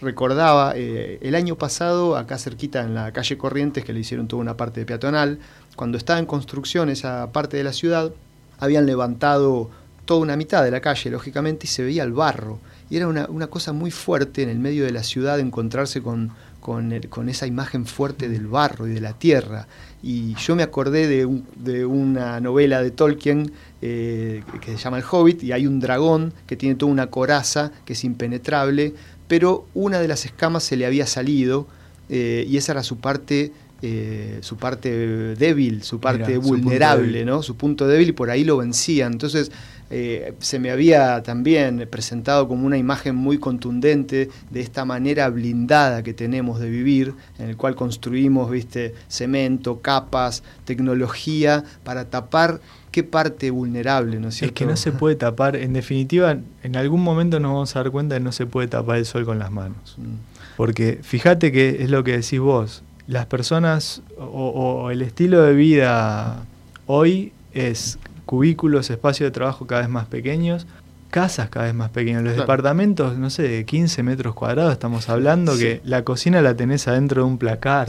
recordaba, 0.00 0.72
eh, 0.76 1.18
el 1.22 1.34
año 1.34 1.56
pasado, 1.56 2.16
acá 2.16 2.38
cerquita 2.38 2.82
en 2.82 2.94
la 2.94 3.12
calle 3.12 3.38
Corrientes, 3.38 3.84
que 3.84 3.92
le 3.92 4.00
hicieron 4.00 4.28
toda 4.28 4.42
una 4.42 4.56
parte 4.56 4.80
de 4.80 4.86
peatonal, 4.86 5.38
cuando 5.76 5.96
estaba 5.96 6.18
en 6.18 6.26
construcción 6.26 6.90
esa 6.90 7.30
parte 7.32 7.56
de 7.56 7.64
la 7.64 7.72
ciudad, 7.72 8.12
habían 8.58 8.86
levantado 8.86 9.70
toda 10.04 10.20
una 10.20 10.36
mitad 10.36 10.64
de 10.64 10.70
la 10.70 10.80
calle, 10.80 11.10
lógicamente, 11.10 11.66
y 11.66 11.68
se 11.68 11.84
veía 11.84 12.02
el 12.02 12.12
barro. 12.12 12.58
Y 12.90 12.96
era 12.96 13.06
una, 13.06 13.26
una 13.28 13.46
cosa 13.46 13.72
muy 13.72 13.92
fuerte 13.92 14.42
en 14.42 14.48
el 14.48 14.58
medio 14.58 14.84
de 14.84 14.90
la 14.90 15.04
ciudad 15.04 15.38
encontrarse 15.38 16.02
con, 16.02 16.32
con, 16.60 17.28
esa 17.28 17.46
imagen 17.46 17.86
fuerte 17.86 18.28
del 18.28 18.46
barro 18.46 18.86
y 18.86 18.90
de 18.92 19.00
la 19.00 19.14
tierra. 19.14 19.66
Y 20.02 20.34
yo 20.34 20.56
me 20.56 20.62
acordé 20.62 21.06
de, 21.06 21.84
una 21.84 22.40
novela 22.40 22.82
de 22.82 22.90
Tolkien 22.90 23.52
eh, 23.82 24.42
que 24.60 24.72
se 24.72 24.78
llama 24.78 24.98
El 24.98 25.04
Hobbit 25.10 25.42
y 25.42 25.52
hay 25.52 25.66
un 25.66 25.80
dragón 25.80 26.32
que 26.46 26.56
tiene 26.56 26.74
toda 26.74 26.92
una 26.92 27.08
coraza 27.08 27.72
que 27.84 27.94
es 27.94 28.04
impenetrable, 28.04 28.94
pero 29.28 29.66
una 29.74 30.00
de 30.00 30.08
las 30.08 30.24
escamas 30.24 30.64
se 30.64 30.76
le 30.76 30.86
había 30.86 31.06
salido 31.06 31.66
eh, 32.08 32.44
y 32.48 32.56
esa 32.56 32.72
era 32.72 32.82
su 32.82 32.98
parte 32.98 33.52
eh, 33.82 34.40
su 34.42 34.58
parte 34.58 34.90
débil, 35.36 35.82
su 35.82 36.00
parte 36.00 36.36
vulnerable, 36.36 37.20
su 37.20 37.26
¿no? 37.26 37.42
Su 37.42 37.56
punto 37.56 37.88
débil 37.88 38.10
y 38.10 38.12
por 38.12 38.28
ahí 38.28 38.44
lo 38.44 38.58
vencían. 38.58 39.12
Entonces 39.12 39.50
eh, 39.90 40.34
se 40.38 40.58
me 40.58 40.70
había 40.70 41.22
también 41.22 41.88
presentado 41.90 42.46
como 42.48 42.66
una 42.66 42.78
imagen 42.78 43.16
muy 43.16 43.38
contundente 43.38 44.30
de 44.50 44.60
esta 44.60 44.84
manera 44.84 45.28
blindada 45.28 46.02
que 46.02 46.14
tenemos 46.14 46.60
de 46.60 46.70
vivir, 46.70 47.14
en 47.38 47.50
el 47.50 47.56
cual 47.56 47.74
construimos, 47.74 48.50
viste, 48.50 48.94
cemento, 49.08 49.80
capas, 49.80 50.42
tecnología 50.64 51.64
para 51.82 52.04
tapar 52.06 52.60
qué 52.90 53.02
parte 53.02 53.50
vulnerable, 53.50 54.18
¿no 54.18 54.28
es 54.28 54.36
cierto? 54.36 54.54
Es 54.54 54.58
que 54.58 54.66
no 54.66 54.76
se 54.76 54.92
puede 54.92 55.16
tapar, 55.16 55.56
en 55.56 55.72
definitiva, 55.72 56.36
en 56.62 56.76
algún 56.76 57.02
momento 57.02 57.40
nos 57.40 57.52
vamos 57.52 57.76
a 57.76 57.82
dar 57.82 57.90
cuenta 57.90 58.14
de 58.14 58.20
que 58.20 58.24
no 58.24 58.32
se 58.32 58.46
puede 58.46 58.68
tapar 58.68 58.98
el 58.98 59.06
sol 59.06 59.24
con 59.24 59.38
las 59.38 59.50
manos. 59.50 59.96
Mm. 59.98 60.30
Porque 60.56 60.98
fíjate 61.02 61.52
que 61.52 61.82
es 61.82 61.90
lo 61.90 62.04
que 62.04 62.12
decís 62.12 62.38
vos, 62.38 62.82
las 63.06 63.26
personas 63.26 64.02
o, 64.18 64.90
el 64.90 65.02
estilo 65.02 65.42
de 65.42 65.54
vida 65.54 66.44
hoy 66.86 67.32
es 67.54 67.98
cubículos, 68.30 68.90
espacios 68.90 69.26
de 69.26 69.32
trabajo 69.32 69.66
cada 69.66 69.80
vez 69.80 69.90
más 69.90 70.06
pequeños, 70.06 70.68
casas 71.10 71.50
cada 71.50 71.66
vez 71.66 71.74
más 71.74 71.90
pequeñas, 71.90 72.22
los 72.22 72.36
departamentos, 72.36 73.18
no 73.18 73.28
sé, 73.28 73.42
de 73.42 73.64
15 73.64 74.04
metros 74.04 74.36
cuadrados 74.36 74.72
estamos 74.72 75.08
hablando, 75.08 75.58
que 75.58 75.80
la 75.82 76.04
cocina 76.04 76.40
la 76.40 76.54
tenés 76.54 76.86
adentro 76.86 77.24
de 77.24 77.28
un 77.28 77.38
placar. 77.38 77.88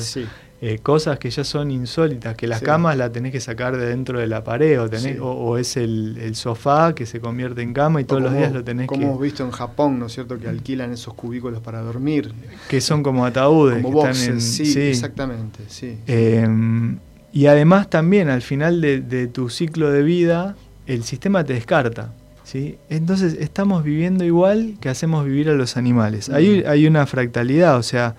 Eh, 0.64 0.80
cosas 0.80 1.20
que 1.20 1.30
ya 1.30 1.44
son 1.44 1.70
insólitas, 1.70 2.36
que 2.36 2.48
las 2.48 2.62
camas 2.62 2.98
la 2.98 3.12
tenés 3.12 3.32
que 3.32 3.40
sacar 3.40 3.78
de 3.78 3.86
dentro 3.86 4.20
de 4.20 4.26
la 4.26 4.44
pared, 4.44 4.82
o, 4.82 4.90
tenés, 4.90 5.20
o, 5.22 5.60
es 5.60 5.78
el, 5.78 6.34
sofá 6.34 6.96
que 6.96 7.06
se 7.06 7.20
convierte 7.20 7.62
en 7.62 7.74
cama 7.74 8.02
y 8.02 8.06
todos 8.06 8.24
los 8.24 8.34
días 8.34 8.52
lo 8.52 8.64
tenés 8.64 8.88
como 8.88 8.98
que... 8.98 9.04
Como 9.04 9.14
hemos 9.14 9.24
visto 9.24 9.44
en 9.44 9.52
Japón, 9.52 10.00
¿no 10.00 10.08
es 10.08 10.14
cierto?, 10.14 10.40
que 10.40 10.48
alquilan 10.48 10.92
esos 10.92 11.14
cubículos 11.14 11.62
para 11.62 11.82
dormir. 11.82 12.34
Que 12.68 12.82
son 12.82 13.04
como 13.04 13.28
ataúdes. 13.28 13.84
Como 13.84 14.02
boxes, 14.02 14.44
sí, 14.44 14.80
exactamente, 14.80 15.66
sí. 15.68 16.00
Em, 16.08 16.98
y 17.34 17.46
además 17.46 17.90
también 17.90 18.30
al 18.30 18.42
final 18.42 18.82
de, 18.82 19.28
tu 19.28 19.50
ciclo 19.50 19.92
de 19.92 20.04
vida, 20.04 20.56
el 20.86 21.04
sistema 21.04 21.44
te 21.44 21.54
descarta. 21.54 22.14
¿sí? 22.44 22.78
Entonces 22.90 23.38
estamos 23.40 23.84
viviendo 23.84 24.24
igual 24.26 24.78
que 24.82 24.90
hacemos 24.90 25.26
vivir 25.26 25.50
a 25.50 25.54
los 25.54 25.78
animales. 25.78 26.30
Hay, 26.30 26.64
hay 26.68 26.88
una 26.88 27.06
fractalidad, 27.06 27.78
o 27.78 27.84
sea, 27.84 28.16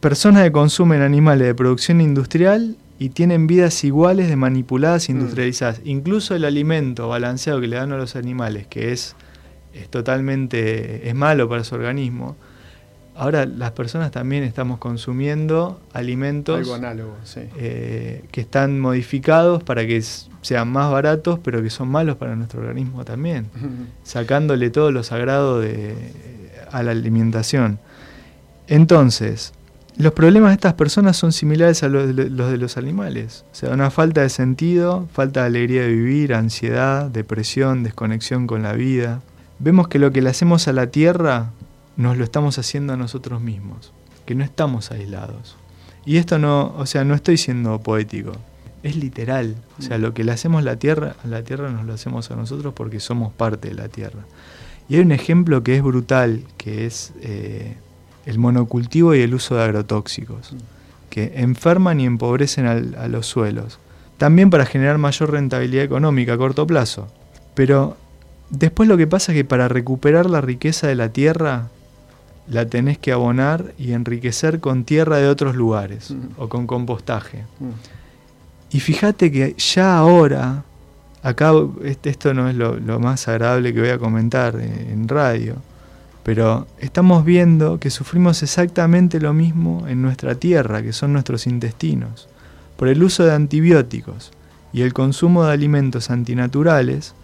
personas 0.00 0.44
que 0.44 0.52
consumen 0.52 1.02
animales 1.02 1.46
de 1.46 1.54
producción 1.54 2.00
industrial 2.00 2.76
y 2.98 3.10
tienen 3.10 3.46
vidas 3.46 3.84
iguales 3.84 4.28
de 4.28 4.36
manipuladas 4.36 5.08
e 5.08 5.12
industrializadas. 5.12 5.80
Incluso 5.84 6.34
el 6.34 6.44
alimento 6.44 7.08
balanceado 7.08 7.60
que 7.60 7.66
le 7.66 7.76
dan 7.76 7.92
a 7.92 7.96
los 7.96 8.16
animales, 8.16 8.66
que 8.66 8.92
es, 8.92 9.16
es 9.72 9.88
totalmente 9.88 11.08
es 11.08 11.14
malo 11.14 11.48
para 11.48 11.64
su 11.64 11.74
organismo. 11.74 12.36
Ahora 13.16 13.46
las 13.46 13.70
personas 13.72 14.10
también 14.10 14.42
estamos 14.42 14.78
consumiendo 14.78 15.80
alimentos 15.92 16.68
eh, 17.36 18.24
que 18.32 18.40
están 18.40 18.80
modificados 18.80 19.62
para 19.62 19.86
que 19.86 20.02
sean 20.42 20.68
más 20.68 20.90
baratos, 20.90 21.38
pero 21.42 21.62
que 21.62 21.70
son 21.70 21.88
malos 21.88 22.16
para 22.16 22.34
nuestro 22.34 22.60
organismo 22.60 23.04
también, 23.04 23.46
sacándole 24.02 24.70
todo 24.70 24.90
lo 24.90 25.04
sagrado 25.04 25.60
de, 25.60 25.94
a 26.72 26.82
la 26.82 26.90
alimentación. 26.90 27.78
Entonces, 28.66 29.52
los 29.96 30.12
problemas 30.12 30.50
de 30.50 30.54
estas 30.54 30.74
personas 30.74 31.16
son 31.16 31.32
similares 31.32 31.84
a 31.84 31.88
los 31.88 32.16
de, 32.16 32.58
los 32.58 32.76
animales. 32.76 33.44
O 33.52 33.54
sea, 33.54 33.70
una 33.70 33.92
falta 33.92 34.22
de 34.22 34.28
sentido, 34.28 35.08
falta 35.12 35.42
de 35.42 35.46
alegría 35.46 35.82
de 35.82 35.88
vivir, 35.88 36.34
ansiedad, 36.34 37.06
depresión, 37.10 37.84
desconexión 37.84 38.48
con 38.48 38.64
la 38.64 38.72
vida. 38.72 39.20
Vemos 39.60 39.86
que 39.86 40.00
lo 40.00 40.10
que 40.10 40.20
le 40.20 40.30
hacemos 40.30 40.66
a 40.66 40.72
la 40.72 40.88
tierra 40.88 41.50
nos 41.96 42.16
lo 42.16 42.24
estamos 42.24 42.58
haciendo 42.58 42.92
a 42.92 42.96
nosotros 42.96 43.40
mismos, 43.40 43.92
que 44.26 44.34
no 44.34 44.44
estamos 44.44 44.90
aislados. 44.90 45.56
Y 46.06 46.18
esto 46.18 46.38
no, 46.38 46.74
o 46.76 46.86
sea, 46.86 47.04
no 47.04 47.14
estoy 47.14 47.36
siendo 47.36 47.78
poético, 47.80 48.32
es 48.82 48.96
literal. 48.96 49.56
O 49.78 49.82
sea, 49.82 49.98
lo 49.98 50.12
que 50.12 50.22
le 50.22 50.32
hacemos 50.32 50.60
a 50.60 50.64
la 50.64 50.76
tierra, 50.76 51.16
a 51.24 51.26
la 51.26 51.42
tierra 51.42 51.70
nos 51.70 51.86
lo 51.86 51.94
hacemos 51.94 52.30
a 52.30 52.36
nosotros 52.36 52.74
porque 52.74 53.00
somos 53.00 53.32
parte 53.32 53.68
de 53.68 53.74
la 53.74 53.88
tierra. 53.88 54.20
Y 54.88 54.96
hay 54.96 55.00
un 55.00 55.12
ejemplo 55.12 55.62
que 55.62 55.76
es 55.76 55.82
brutal, 55.82 56.44
que 56.58 56.84
es 56.84 57.14
eh, 57.22 57.76
el 58.26 58.38
monocultivo 58.38 59.14
y 59.14 59.22
el 59.22 59.34
uso 59.34 59.56
de 59.56 59.62
agrotóxicos, 59.62 60.54
que 61.08 61.32
enferman 61.36 62.00
y 62.00 62.04
empobrecen 62.04 62.66
a 62.66 63.08
los 63.08 63.26
suelos. 63.26 63.78
También 64.18 64.50
para 64.50 64.66
generar 64.66 64.98
mayor 64.98 65.32
rentabilidad 65.32 65.84
económica 65.84 66.34
a 66.34 66.38
corto 66.38 66.66
plazo. 66.66 67.08
Pero 67.54 67.96
después 68.50 68.88
lo 68.88 68.98
que 68.98 69.06
pasa 69.06 69.32
es 69.32 69.36
que 69.36 69.44
para 69.44 69.68
recuperar 69.68 70.28
la 70.28 70.42
riqueza 70.42 70.86
de 70.86 70.94
la 70.94 71.08
tierra, 71.08 71.68
la 72.46 72.66
tenés 72.66 72.98
que 72.98 73.12
abonar 73.12 73.74
y 73.78 73.92
enriquecer 73.92 74.60
con 74.60 74.84
tierra 74.84 75.18
de 75.18 75.28
otros 75.28 75.54
lugares 75.54 76.10
mm. 76.10 76.40
o 76.40 76.48
con 76.48 76.66
compostaje. 76.66 77.44
Mm. 77.58 77.70
Y 78.76 78.80
fíjate 78.80 79.30
que 79.30 79.54
ya 79.54 79.96
ahora, 79.96 80.64
acá 81.22 81.52
este, 81.84 82.10
esto 82.10 82.34
no 82.34 82.48
es 82.48 82.56
lo, 82.56 82.76
lo, 82.76 82.98
más 82.98 83.28
agradable 83.28 83.72
que 83.72 83.80
voy 83.80 83.90
a 83.90 83.98
comentar 83.98 84.56
en 84.60 85.06
radio, 85.08 85.56
pero 86.24 86.66
estamos 86.78 87.24
viendo 87.24 87.78
que 87.78 87.90
sufrimos 87.90 88.42
exactamente 88.42 89.20
lo 89.20 89.32
mismo 89.32 89.86
en 89.86 90.02
nuestra 90.02 90.34
tierra, 90.34 90.82
que 90.82 90.92
son 90.92 91.12
nuestros 91.12 91.46
intestinos. 91.46 92.28
Por 92.76 92.88
el 92.88 93.02
uso 93.02 93.24
de 93.24 93.32
antibióticos 93.32 94.32
y 94.72 94.82
el 94.82 94.92
consumo 94.92 95.44
de 95.44 95.52
alimentos 95.52 96.10
antinaturales, 96.10 97.14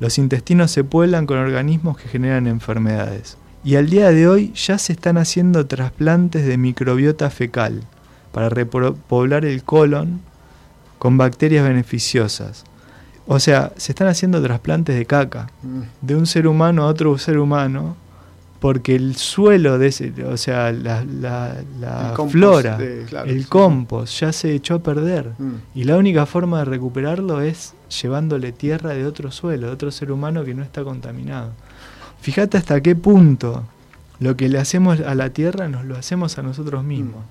los 0.00 0.18
intestinos 0.18 0.70
se 0.70 0.84
pueblan 0.84 1.24
con 1.24 1.38
organismos 1.38 1.96
que 1.96 2.08
generan 2.08 2.46
enfermedades. 2.46 3.38
Y 3.68 3.76
al 3.76 3.90
día 3.90 4.12
de 4.12 4.26
hoy 4.26 4.50
ya 4.54 4.78
se 4.78 4.94
están 4.94 5.18
haciendo 5.18 5.66
trasplantes 5.66 6.46
de 6.46 6.56
microbiota 6.56 7.28
fecal 7.28 7.82
para 8.32 8.48
repoblar 8.48 9.44
el 9.44 9.62
colon 9.62 10.22
con 10.98 11.18
bacterias 11.18 11.68
beneficiosas. 11.68 12.64
O 13.26 13.38
sea, 13.38 13.72
se 13.76 13.92
están 13.92 14.08
haciendo 14.08 14.42
trasplantes 14.42 14.96
de 14.96 15.04
caca 15.04 15.50
mm. 15.62 15.80
de 16.00 16.16
un 16.16 16.24
ser 16.24 16.46
humano 16.46 16.84
a 16.84 16.86
otro 16.86 17.18
ser 17.18 17.36
humano 17.36 17.94
porque 18.58 18.96
el 18.96 19.16
suelo 19.16 19.76
de 19.76 19.88
ese, 19.88 20.14
o 20.24 20.38
sea, 20.38 20.72
la, 20.72 21.04
flora, 22.30 22.78
el 23.26 23.48
compost 23.48 24.18
ya 24.18 24.32
se 24.32 24.54
echó 24.54 24.76
a 24.76 24.82
perder. 24.82 25.32
Mm. 25.36 25.54
Y 25.74 25.84
la 25.84 25.98
única 25.98 26.24
forma 26.24 26.60
de 26.60 26.64
recuperarlo 26.64 27.42
es 27.42 27.74
llevándole 28.00 28.52
tierra 28.52 28.94
de 28.94 29.04
otro 29.04 29.30
suelo, 29.30 29.66
de 29.66 29.72
otro 29.74 29.90
ser 29.90 30.10
humano 30.10 30.42
que 30.42 30.54
no 30.54 30.62
está 30.62 30.82
contaminado. 30.84 31.52
Fíjate 32.20 32.58
hasta 32.58 32.80
qué 32.80 32.96
punto 32.96 33.64
lo 34.20 34.36
que 34.36 34.48
le 34.48 34.58
hacemos 34.58 35.00
a 35.00 35.14
la 35.14 35.30
Tierra 35.30 35.68
nos 35.68 35.84
lo 35.84 35.96
hacemos 35.96 36.38
a 36.38 36.42
nosotros 36.42 36.84
mismos. 36.84 37.24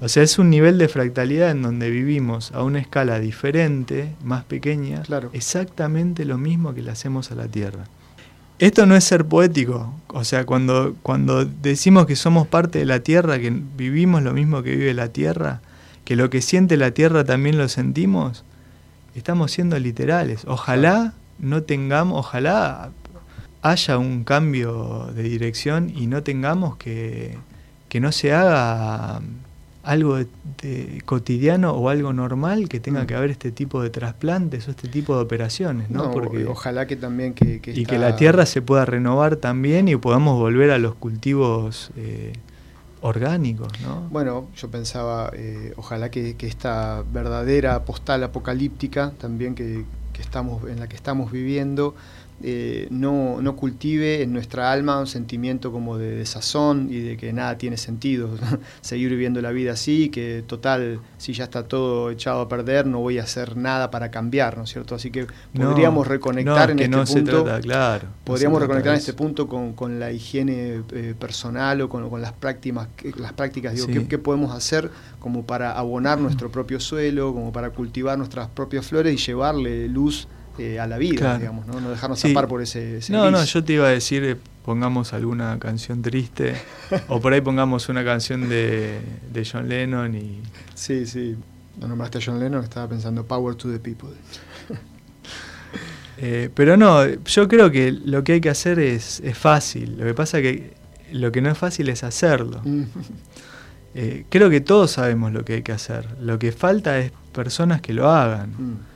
O 0.00 0.08
sea, 0.08 0.22
es 0.22 0.38
un 0.38 0.50
nivel 0.50 0.76
de 0.78 0.88
fractalidad 0.88 1.50
en 1.50 1.62
donde 1.62 1.88
vivimos 1.88 2.52
a 2.52 2.62
una 2.62 2.80
escala 2.80 3.20
diferente, 3.20 4.14
más 4.24 4.44
pequeña, 4.44 5.02
exactamente 5.32 6.24
lo 6.24 6.36
mismo 6.36 6.74
que 6.74 6.82
le 6.82 6.90
hacemos 6.90 7.30
a 7.30 7.36
la 7.36 7.46
Tierra. 7.48 7.84
Esto 8.58 8.86
no 8.86 8.96
es 8.96 9.04
ser 9.04 9.24
poético, 9.24 9.94
o 10.08 10.24
sea, 10.24 10.44
cuando, 10.44 10.94
cuando 11.02 11.44
decimos 11.44 12.06
que 12.06 12.16
somos 12.16 12.46
parte 12.46 12.80
de 12.80 12.84
la 12.84 13.00
Tierra, 13.00 13.38
que 13.38 13.50
vivimos 13.50 14.22
lo 14.22 14.32
mismo 14.32 14.62
que 14.62 14.76
vive 14.76 14.94
la 14.94 15.08
Tierra, 15.08 15.60
que 16.04 16.16
lo 16.16 16.28
que 16.28 16.42
siente 16.42 16.76
la 16.76 16.90
Tierra 16.90 17.24
también 17.24 17.56
lo 17.56 17.68
sentimos, 17.68 18.44
estamos 19.14 19.52
siendo 19.52 19.78
literales. 19.78 20.44
Ojalá 20.46 21.14
no 21.38 21.62
tengamos, 21.62 22.18
ojalá 22.18 22.90
haya 23.64 23.96
un 23.96 24.24
cambio 24.24 25.10
de 25.14 25.22
dirección 25.22 25.88
y 25.88 26.06
no 26.06 26.22
tengamos 26.22 26.76
que, 26.76 27.38
que 27.88 27.98
no 27.98 28.12
se 28.12 28.34
haga 28.34 29.22
algo 29.82 30.18
de, 30.62 31.02
cotidiano 31.06 31.72
o 31.72 31.88
algo 31.88 32.12
normal 32.12 32.68
que 32.68 32.78
tenga 32.78 33.04
mm. 33.04 33.06
que 33.06 33.14
haber 33.14 33.30
este 33.30 33.52
tipo 33.52 33.82
de 33.82 33.88
trasplantes 33.88 34.68
o 34.68 34.70
este 34.70 34.88
tipo 34.88 35.16
de 35.16 35.22
operaciones, 35.22 35.88
¿no? 35.88 36.10
Porque, 36.10 36.44
ojalá 36.44 36.86
que 36.86 36.96
también 36.96 37.32
que, 37.32 37.60
y 37.64 37.86
que 37.86 37.98
la 37.98 38.16
tierra 38.16 38.44
se 38.44 38.60
pueda 38.60 38.84
renovar 38.84 39.36
también 39.36 39.88
y 39.88 39.96
podamos 39.96 40.38
volver 40.38 40.70
a 40.70 40.76
los 40.76 40.94
cultivos 40.94 41.90
eh, 41.96 42.34
orgánicos, 43.00 43.72
¿no? 43.82 44.08
Bueno, 44.10 44.48
yo 44.56 44.70
pensaba, 44.70 45.30
eh, 45.32 45.72
ojalá 45.76 46.10
que, 46.10 46.36
esta 46.38 47.02
verdadera 47.14 47.86
postal 47.86 48.24
apocalíptica 48.24 49.12
también 49.18 49.54
que, 49.54 49.86
estamos 50.18 50.62
en 50.68 50.80
la 50.80 50.86
que 50.86 50.96
estamos 50.96 51.32
viviendo 51.32 51.94
eh, 52.42 52.88
no, 52.90 53.40
no, 53.40 53.56
cultive 53.56 54.22
en 54.22 54.32
nuestra 54.32 54.72
alma 54.72 54.98
un 54.98 55.06
sentimiento 55.06 55.70
como 55.70 55.96
de 55.96 56.16
desazón 56.16 56.88
y 56.90 57.00
de 57.00 57.16
que 57.16 57.32
nada 57.32 57.56
tiene 57.56 57.76
sentido, 57.76 58.30
seguir 58.80 59.10
viviendo 59.10 59.40
la 59.40 59.50
vida 59.50 59.72
así, 59.72 60.08
que 60.08 60.42
total, 60.46 61.00
si 61.16 61.32
ya 61.32 61.44
está 61.44 61.68
todo 61.68 62.10
echado 62.10 62.40
a 62.40 62.48
perder, 62.48 62.86
no 62.86 62.98
voy 62.98 63.18
a 63.18 63.22
hacer 63.22 63.56
nada 63.56 63.90
para 63.90 64.10
cambiar, 64.10 64.58
¿no 64.58 64.64
es 64.64 64.70
cierto? 64.70 64.96
Así 64.96 65.10
que 65.10 65.26
podríamos 65.54 66.06
reconectar 66.06 66.70
en 66.72 66.80
este 66.80 67.22
punto, 67.22 67.44
claro, 67.62 68.08
podríamos 68.24 68.60
reconectar 68.60 68.92
en 68.92 68.98
este 68.98 69.12
punto 69.12 69.46
con, 69.46 69.98
la 69.98 70.10
higiene 70.10 70.82
eh, 70.92 71.14
personal 71.18 71.80
o 71.82 71.88
con, 71.88 72.20
las 72.20 72.32
prácticas, 72.32 72.88
las 73.16 73.32
prácticas, 73.32 73.74
digo, 73.74 73.86
¿qué, 73.86 74.06
¿qué 74.06 74.18
podemos 74.18 74.52
hacer 74.54 74.90
como 75.20 75.46
para 75.46 75.72
abonar 75.72 76.18
nuestro 76.18 76.50
propio 76.50 76.80
suelo, 76.80 77.32
como 77.32 77.52
para 77.52 77.70
cultivar 77.70 78.18
nuestras 78.18 78.48
propias 78.48 78.86
flores 78.86 79.14
y 79.14 79.16
llevarle 79.16 79.88
luz 79.88 80.26
eh, 80.56 80.78
a 80.78 80.86
la 80.86 80.98
vida, 80.98 81.36
digamos, 81.36 81.66
¿no? 81.66 81.80
no 81.80 81.90
dejarnos 81.90 82.20
tapar 82.20 82.46
por 82.46 82.62
ese, 82.62 83.00
No, 83.08 83.28
no, 83.28 83.42
yo 83.44 83.64
te 83.64 83.72
iba 83.72 83.88
a 83.88 83.90
decir, 83.90 84.22
eh, 84.22 84.36
pongamos 84.64 85.12
alguna 85.12 85.58
canción 85.58 86.00
triste, 86.00 86.54
o 87.08 87.20
por 87.20 87.32
ahí 87.32 87.40
pongamos 87.40 87.88
una 87.88 88.04
canción 88.04 88.48
de, 88.48 89.00
de 89.32 89.48
John 89.50 89.68
Lennon 89.68 90.14
y... 90.14 90.42
Sí, 90.74 91.06
sí, 91.06 91.34
no 91.80 91.88
nombraste 91.88 92.18
a 92.18 92.20
John 92.24 92.38
Lennon, 92.38 92.62
estaba 92.62 92.88
pensando 92.88 93.26
Power 93.26 93.56
to 93.56 93.70
the 93.70 93.78
People. 93.78 94.10
Eh, 96.16 96.48
pero 96.54 96.76
no, 96.76 97.04
yo 97.04 97.48
creo 97.48 97.72
que 97.72 97.90
lo 97.90 98.22
que 98.22 98.34
hay 98.34 98.40
que 98.40 98.48
hacer 98.48 98.78
es, 98.78 99.18
es 99.24 99.36
fácil, 99.36 99.98
lo 99.98 100.04
que 100.04 100.14
pasa 100.14 100.40
que 100.40 100.72
lo 101.10 101.32
que 101.32 101.42
no 101.42 101.50
es 101.50 101.58
fácil 101.58 101.88
es 101.88 102.04
hacerlo. 102.04 102.62
Mm. 102.64 102.84
creo 104.28 104.48
que 104.48 104.60
todos 104.60 104.92
sabemos 104.92 105.32
lo 105.32 105.44
que 105.44 105.54
hay 105.54 105.62
que 105.62 105.72
hacer, 105.72 106.06
lo 106.20 106.38
que 106.38 106.52
falta 106.52 107.00
es 107.00 107.10
personas 107.32 107.80
que 107.80 107.92
lo 107.92 108.08
hagan. 108.08 108.50
Mm. 108.50 108.93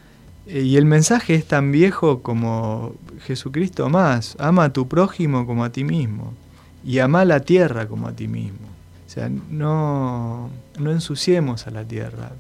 Eh, 0.48 0.62
y 0.62 0.76
el 0.78 0.86
mensaje 0.86 1.34
es 1.34 1.44
tan 1.44 1.70
viejo 1.70 2.22
como 2.22 2.94
Jesucristo 3.20 3.88
más. 3.90 4.34
Ama 4.38 4.64
a 4.64 4.72
tu 4.72 4.88
prójimo 4.88 5.46
como 5.46 5.64
a 5.64 5.70
ti 5.70 5.84
mismo. 5.84 6.32
Y 6.84 7.00
ama 7.00 7.24
la 7.24 7.40
tierra 7.40 7.86
como 7.86 8.08
a 8.08 8.12
ti 8.12 8.28
mismo. 8.28 8.66
O 9.06 9.10
sea, 9.10 9.28
no, 9.28 10.50
no 10.78 10.90
ensuciemos 10.90 11.66
a 11.66 11.70
la 11.70 11.84
tierra. 11.84 12.32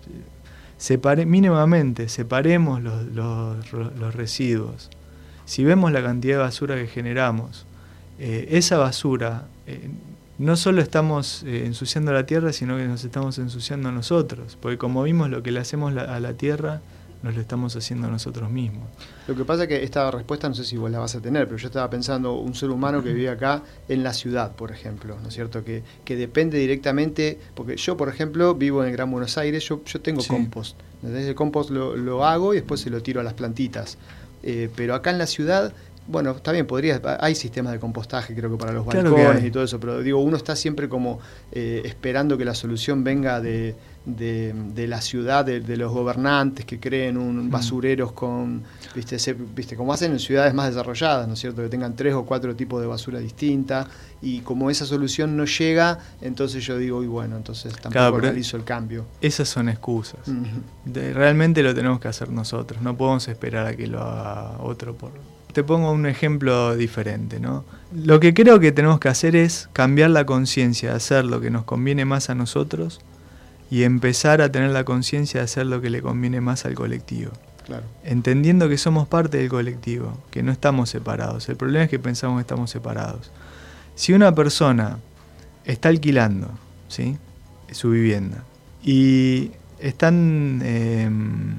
Separe, 0.78 1.26
mínimamente, 1.26 2.08
separemos 2.08 2.82
los, 2.82 3.04
los, 3.12 4.14
residuos. 4.14 4.90
Si 5.44 5.64
vemos 5.64 5.92
la 5.92 6.02
cantidad 6.02 6.36
de 6.36 6.42
basura 6.42 6.76
que 6.76 6.86
generamos, 6.86 7.66
eh, 8.18 8.48
esa 8.52 8.78
basura 8.78 9.48
eh, 9.66 9.90
no 10.38 10.56
solo 10.56 10.80
estamos 10.80 11.42
ensuciando 11.42 12.12
la 12.12 12.26
tierra, 12.26 12.52
sino 12.52 12.76
que 12.76 12.86
nos 12.86 13.04
estamos 13.04 13.38
ensuciando 13.38 13.90
nosotros. 13.90 14.56
Porque 14.60 14.78
como 14.78 15.02
vimos 15.02 15.30
lo 15.30 15.42
que 15.42 15.50
le 15.50 15.60
hacemos 15.60 15.96
a 15.96 16.20
la 16.20 16.34
tierra, 16.34 16.80
nos 17.22 17.34
lo 17.34 17.40
estamos 17.40 17.74
haciendo 17.74 18.08
nosotros 18.08 18.50
mismos. 18.50 18.88
Lo 19.26 19.34
que 19.34 19.44
pasa 19.44 19.64
es 19.64 19.68
que 19.68 19.82
esta 19.82 20.10
respuesta 20.10 20.48
no 20.48 20.54
sé 20.54 20.64
si 20.64 20.76
vos 20.76 20.90
la 20.90 20.98
vas 20.98 21.14
a 21.14 21.20
tener, 21.20 21.46
pero 21.46 21.58
yo 21.58 21.66
estaba 21.66 21.90
pensando 21.90 22.34
un 22.34 22.54
ser 22.54 22.70
humano 22.70 23.02
que 23.02 23.12
vive 23.14 23.28
acá 23.28 23.62
en 23.88 24.02
la 24.02 24.12
ciudad, 24.12 24.52
por 24.54 24.70
ejemplo, 24.70 25.16
¿no 25.20 25.28
es 25.28 25.34
cierto? 25.34 25.64
Que, 25.64 25.82
que 26.04 26.16
depende 26.16 26.58
directamente, 26.58 27.38
porque 27.54 27.76
yo, 27.76 27.96
por 27.96 28.08
ejemplo, 28.08 28.54
vivo 28.54 28.82
en 28.82 28.88
el 28.88 28.92
Gran 28.92 29.10
Buenos 29.10 29.36
Aires, 29.38 29.64
yo, 29.68 29.82
yo 29.84 30.00
tengo 30.00 30.22
compost. 30.24 30.78
Entonces 31.02 31.28
el 31.28 31.34
compost 31.34 31.70
lo, 31.70 31.96
lo, 31.96 32.24
hago 32.24 32.54
y 32.54 32.56
después 32.56 32.80
se 32.80 32.90
lo 32.90 33.02
tiro 33.02 33.20
a 33.20 33.24
las 33.24 33.34
plantitas. 33.34 33.98
Eh, 34.42 34.70
pero 34.76 34.94
acá 34.94 35.10
en 35.10 35.18
la 35.18 35.26
ciudad 35.26 35.72
bueno, 36.08 36.30
está 36.30 36.52
bien, 36.52 36.66
podría, 36.66 37.00
hay 37.20 37.34
sistemas 37.34 37.74
de 37.74 37.78
compostaje 37.78 38.34
creo 38.34 38.50
que 38.50 38.56
para 38.56 38.72
los 38.72 38.86
balcones 38.86 39.44
y 39.44 39.50
todo 39.50 39.62
eso, 39.62 39.78
pero 39.78 40.00
digo, 40.02 40.18
uno 40.20 40.38
está 40.38 40.56
siempre 40.56 40.88
como 40.88 41.20
eh, 41.52 41.82
esperando 41.84 42.38
que 42.38 42.46
la 42.46 42.54
solución 42.54 43.04
venga 43.04 43.40
de, 43.40 43.76
de, 44.06 44.86
la 44.88 45.02
ciudad, 45.02 45.44
de, 45.44 45.76
los 45.76 45.92
gobernantes 45.92 46.64
que 46.64 46.80
creen 46.80 47.18
un 47.18 47.50
basureros 47.50 48.12
con, 48.12 48.62
viste, 48.94 49.18
viste, 49.54 49.76
como 49.76 49.92
hacen 49.92 50.12
en 50.12 50.18
ciudades 50.18 50.54
más 50.54 50.68
desarrolladas, 50.68 51.28
¿no 51.28 51.34
es 51.34 51.40
cierto? 51.40 51.62
Que 51.62 51.68
tengan 51.68 51.94
tres 51.94 52.14
o 52.14 52.24
cuatro 52.24 52.56
tipos 52.56 52.80
de 52.80 52.86
basura 52.86 53.18
distinta 53.18 53.86
y 54.22 54.40
como 54.40 54.70
esa 54.70 54.86
solución 54.86 55.36
no 55.36 55.44
llega, 55.44 55.98
entonces 56.22 56.64
yo 56.64 56.78
digo, 56.78 57.04
y 57.04 57.06
bueno, 57.06 57.36
entonces 57.36 57.74
tampoco 57.74 58.18
realizo 58.18 58.56
el 58.56 58.64
cambio. 58.64 59.04
Esas 59.20 59.48
son 59.48 59.68
excusas. 59.68 60.20
realmente 60.86 61.62
lo 61.62 61.74
tenemos 61.74 62.00
que 62.00 62.08
hacer 62.08 62.30
nosotros, 62.30 62.80
no 62.80 62.96
podemos 62.96 63.28
esperar 63.28 63.66
a 63.66 63.76
que 63.76 63.86
lo 63.86 64.00
haga 64.00 64.58
otro 64.62 64.96
por 64.96 65.12
te 65.52 65.64
pongo 65.64 65.90
un 65.92 66.06
ejemplo 66.06 66.76
diferente, 66.76 67.40
¿no? 67.40 67.64
Lo 67.92 68.20
que 68.20 68.34
creo 68.34 68.60
que 68.60 68.72
tenemos 68.72 69.00
que 69.00 69.08
hacer 69.08 69.34
es 69.34 69.68
cambiar 69.72 70.10
la 70.10 70.26
conciencia, 70.26 70.94
hacer 70.94 71.24
lo 71.24 71.40
que 71.40 71.50
nos 71.50 71.64
conviene 71.64 72.04
más 72.04 72.30
a 72.30 72.34
nosotros 72.34 73.00
y 73.70 73.82
empezar 73.82 74.42
a 74.42 74.50
tener 74.50 74.70
la 74.70 74.84
conciencia 74.84 75.40
de 75.40 75.44
hacer 75.44 75.66
lo 75.66 75.80
que 75.80 75.90
le 75.90 76.02
conviene 76.02 76.40
más 76.40 76.64
al 76.64 76.74
colectivo. 76.74 77.32
Claro. 77.66 77.84
Entendiendo 78.04 78.68
que 78.68 78.78
somos 78.78 79.08
parte 79.08 79.38
del 79.38 79.48
colectivo, 79.48 80.16
que 80.30 80.42
no 80.42 80.52
estamos 80.52 80.90
separados. 80.90 81.48
El 81.48 81.56
problema 81.56 81.84
es 81.84 81.90
que 81.90 81.98
pensamos 81.98 82.38
que 82.38 82.42
estamos 82.42 82.70
separados. 82.70 83.30
Si 83.94 84.12
una 84.12 84.34
persona 84.34 84.98
está 85.64 85.90
alquilando 85.90 86.50
¿sí? 86.88 87.18
su 87.72 87.90
vivienda 87.90 88.42
y 88.82 89.50
están 89.80 90.62
em, 90.64 91.56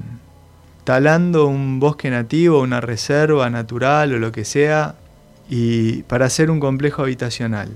talando 0.90 1.46
un 1.46 1.78
bosque 1.78 2.10
nativo, 2.10 2.60
una 2.60 2.80
reserva 2.80 3.48
natural 3.48 4.12
o 4.12 4.18
lo 4.18 4.32
que 4.32 4.44
sea, 4.44 4.96
y 5.48 6.02
para 6.02 6.26
hacer 6.26 6.50
un 6.50 6.58
complejo 6.58 7.02
habitacional, 7.02 7.68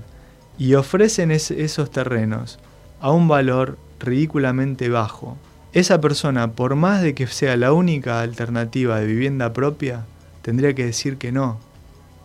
y 0.57 0.73
ofrecen 0.73 1.31
esos 1.31 1.91
terrenos 1.91 2.59
a 2.99 3.11
un 3.11 3.29
valor 3.29 3.77
ridículamente 4.01 4.89
bajo. 4.89 5.37
Esa 5.71 6.01
persona, 6.01 6.51
por 6.51 6.75
más 6.75 7.01
de 7.03 7.15
que 7.15 7.25
sea 7.27 7.55
la 7.55 7.71
única 7.71 8.19
alternativa 8.19 8.99
de 8.99 9.05
vivienda 9.05 9.53
propia, 9.53 10.03
tendría 10.41 10.75
que 10.75 10.83
decir 10.83 11.15
que 11.15 11.31
no, 11.31 11.57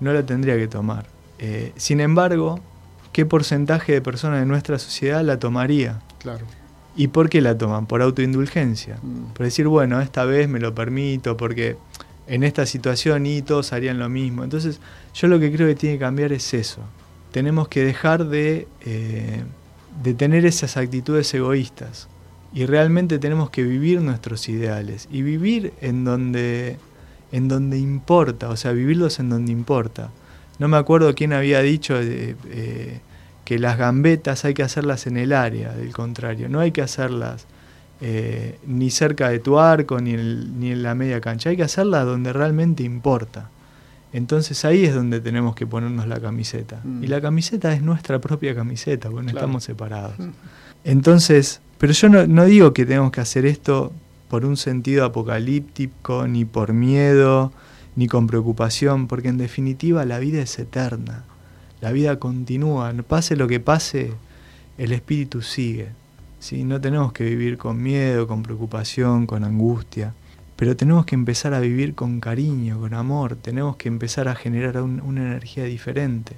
no 0.01 0.13
la 0.13 0.27
tendría 0.27 0.57
que 0.57 0.67
tomar. 0.67 1.07
Eh, 1.39 1.73
sin 1.77 2.01
embargo, 2.01 2.59
¿qué 3.13 3.25
porcentaje 3.25 3.93
de 3.93 4.03
personas 4.03 4.41
de 4.41 4.47
nuestra 4.47 4.77
sociedad 4.81 5.23
la 5.23 5.39
tomaría? 5.39 6.01
Claro. 6.19 6.47
¿Y 6.97 7.09
por 7.09 7.29
qué 7.29 7.41
la 7.41 7.57
toman? 7.57 7.87
Por 7.87 8.03
autoindulgencia. 8.03 8.99
Mm. 9.03 9.33
Por 9.35 9.45
decir, 9.45 9.69
bueno, 9.69 10.01
esta 10.01 10.25
vez 10.25 10.49
me 10.49 10.61
lo 10.61 10.75
permito, 10.75 11.37
porque 11.37 11.77
en 12.27 12.43
esta 12.43 12.67
situación 12.67 13.27
y 13.27 13.43
todos 13.43 13.73
harían 13.73 13.99
lo 13.99 14.09
mismo. 14.09 14.45
Entonces, 14.45 14.81
yo 15.15 15.29
lo 15.29 15.39
que 15.39 15.53
creo 15.53 15.67
que 15.69 15.75
tiene 15.75 15.97
que 15.97 16.01
cambiar 16.01 16.33
es 16.33 16.53
eso. 16.55 16.81
Tenemos 17.33 17.69
que 17.69 17.85
dejar 17.85 18.27
de 18.27 18.67
eh, 18.85 19.43
de 20.03 20.15
tener 20.15 20.47
esas 20.47 20.77
actitudes 20.77 21.33
egoístas. 21.35 22.09
Y 22.53 22.67
realmente 22.67 23.19
tenemos 23.19 23.51
que 23.51 23.63
vivir 23.63 24.01
nuestros 24.01 24.49
ideales 24.49 25.09
y 25.11 25.23
vivir 25.23 25.73
en 25.81 26.05
donde, 26.05 26.79
en 27.31 27.49
donde 27.49 27.79
importa, 27.79 28.49
o 28.49 28.57
sea, 28.57 28.73
vivirlos 28.73 29.21
en 29.21 29.31
donde 29.31 29.53
importa. 29.53 30.11
No 30.59 30.67
me 30.67 30.77
acuerdo 30.77 31.15
quién 31.15 31.33
había 31.33 31.61
dicho 31.61 31.95
eh, 32.01 33.01
que 33.51 33.59
las 33.59 33.77
gambetas 33.77 34.45
hay 34.45 34.55
que 34.55 34.63
hacerlas 34.63 35.09
en 35.09 35.17
el 35.17 35.33
área, 35.33 35.73
del 35.73 35.93
contrario, 35.93 36.49
no 36.49 36.61
hay 36.61 36.71
que 36.71 36.83
hacerlas 36.83 37.49
eh, 38.01 38.61
ni 38.65 38.91
cerca 38.91 39.29
de 39.29 39.41
tu 39.41 39.59
arco 39.59 40.01
ni 40.01 40.13
ni 40.13 40.71
en 40.71 40.85
la 40.85 40.95
media 40.95 41.21
cancha, 41.21 41.51
hay 41.51 41.57
que 41.57 41.65
hacerlas 41.65 42.07
donde 42.07 42.33
realmente 42.33 42.85
importa. 42.85 43.51
Entonces 44.13 44.65
ahí 44.65 44.85
es 44.85 44.95
donde 44.95 45.19
tenemos 45.19 45.57
que 45.57 45.67
ponernos 45.67 46.07
la 46.07 46.21
camiseta. 46.21 46.81
Y 47.03 47.09
la 47.09 47.21
camiseta 47.21 47.73
es 47.73 47.83
nuestra 47.83 48.21
propia 48.21 48.55
camiseta, 48.55 49.11
porque 49.11 49.25
no 49.25 49.33
estamos 49.33 49.65
separados. 49.65 50.15
Entonces, 50.85 51.61
pero 51.79 51.93
yo 51.93 52.09
no, 52.09 52.45
digo 52.45 52.73
que 52.73 52.87
tenemos 52.87 53.11
que 53.11 53.21
hacer 53.21 53.47
esto 53.47 53.93
por 54.29 54.45
un 54.45 54.57
sentido 54.57 55.05
apocalíptico, 55.05 56.29
ni 56.29 56.45
por 56.45 56.73
miedo, 56.73 57.53
ni 57.97 58.07
con 58.07 58.29
preocupación, 58.29 59.09
porque 59.09 59.27
en 59.27 59.39
definitiva 59.39 60.05
la 60.05 60.21
vida 60.21 60.41
es 60.41 60.57
eterna. 60.57 61.25
La 61.81 61.93
vida 61.93 62.19
continúa, 62.19 62.93
pase 63.07 63.37
lo 63.37 63.49
que 63.49 63.61
pase, 63.61 64.13
el 64.79 64.93
espíritu 64.93 65.43
sigue. 65.43 65.89
¿sí? 66.39 66.65
No 66.65 66.81
tenemos 66.81 67.13
que 67.13 67.25
vivir 67.25 67.59
con 67.59 67.83
miedo, 67.83 68.27
con 68.27 68.43
preocupación, 68.43 69.27
con 69.27 69.45
angustia, 69.45 70.15
pero 70.57 70.77
tenemos 70.77 71.07
que 71.07 71.15
empezar 71.15 71.55
a 71.55 71.61
vivir 71.61 71.95
con 71.95 72.21
cariño, 72.21 72.81
con 72.81 72.93
amor, 72.93 73.37
tenemos 73.37 73.77
que 73.77 73.89
empezar 73.89 74.29
a 74.29 74.35
generar 74.35 74.83
una 74.83 75.23
energía 75.23 75.65
diferente 75.65 76.37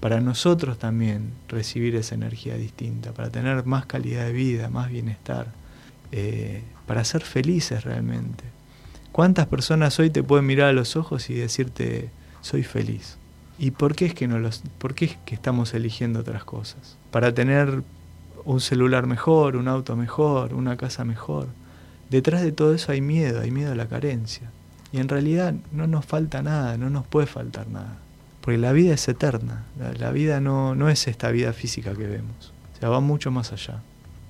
para 0.00 0.20
nosotros 0.20 0.78
también 0.78 1.32
recibir 1.48 1.96
esa 1.96 2.14
energía 2.14 2.54
distinta, 2.54 3.12
para 3.12 3.30
tener 3.30 3.64
más 3.66 3.86
calidad 3.86 4.26
de 4.26 4.32
vida, 4.32 4.68
más 4.68 4.90
bienestar, 4.90 5.48
eh, 6.12 6.62
para 6.86 7.02
ser 7.04 7.22
felices 7.22 7.82
realmente. 7.82 8.44
¿Cuántas 9.10 9.46
personas 9.46 9.98
hoy 9.98 10.10
te 10.10 10.22
pueden 10.22 10.46
mirar 10.46 10.68
a 10.68 10.72
los 10.72 10.94
ojos 10.94 11.30
y 11.30 11.34
decirte 11.34 12.10
soy 12.40 12.62
feliz? 12.62 13.16
¿Y 13.58 13.70
por 13.70 13.94
qué 13.94 14.06
es 14.06 14.14
que 14.14 14.28
no 14.28 14.38
los, 14.38 14.62
por 14.78 14.94
qué 14.94 15.06
es 15.06 15.16
que 15.24 15.34
estamos 15.34 15.72
eligiendo 15.72 16.20
otras 16.20 16.44
cosas? 16.44 16.96
Para 17.10 17.32
tener 17.32 17.82
un 18.44 18.60
celular 18.60 19.06
mejor, 19.06 19.56
un 19.56 19.66
auto 19.68 19.96
mejor, 19.96 20.54
una 20.54 20.76
casa 20.76 21.04
mejor. 21.04 21.48
Detrás 22.10 22.42
de 22.42 22.52
todo 22.52 22.74
eso 22.74 22.92
hay 22.92 23.00
miedo, 23.00 23.40
hay 23.40 23.50
miedo 23.50 23.72
a 23.72 23.74
la 23.74 23.88
carencia. 23.88 24.50
Y 24.92 24.98
en 24.98 25.08
realidad 25.08 25.54
no 25.72 25.86
nos 25.86 26.04
falta 26.04 26.42
nada, 26.42 26.76
no 26.76 26.90
nos 26.90 27.06
puede 27.06 27.26
faltar 27.26 27.66
nada. 27.68 27.98
Porque 28.40 28.58
la 28.58 28.72
vida 28.72 28.94
es 28.94 29.08
eterna, 29.08 29.64
la, 29.98 30.12
vida 30.12 30.40
no, 30.40 30.76
no, 30.76 30.88
es 30.88 31.08
esta 31.08 31.30
vida 31.32 31.52
física 31.52 31.94
que 31.94 32.06
vemos, 32.06 32.52
o 32.76 32.78
sea, 32.78 32.88
va 32.88 33.00
mucho 33.00 33.32
más 33.32 33.52
allá. 33.52 33.82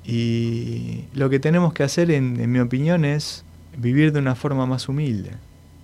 Y 0.06 1.04
lo 1.12 1.28
que 1.28 1.38
tenemos 1.38 1.74
que 1.74 1.82
hacer, 1.82 2.10
en, 2.10 2.40
en 2.40 2.50
mi 2.50 2.60
opinión, 2.60 3.04
es 3.04 3.44
vivir 3.76 4.12
de 4.12 4.20
una 4.20 4.34
forma 4.34 4.64
más 4.64 4.88
humilde, 4.88 5.32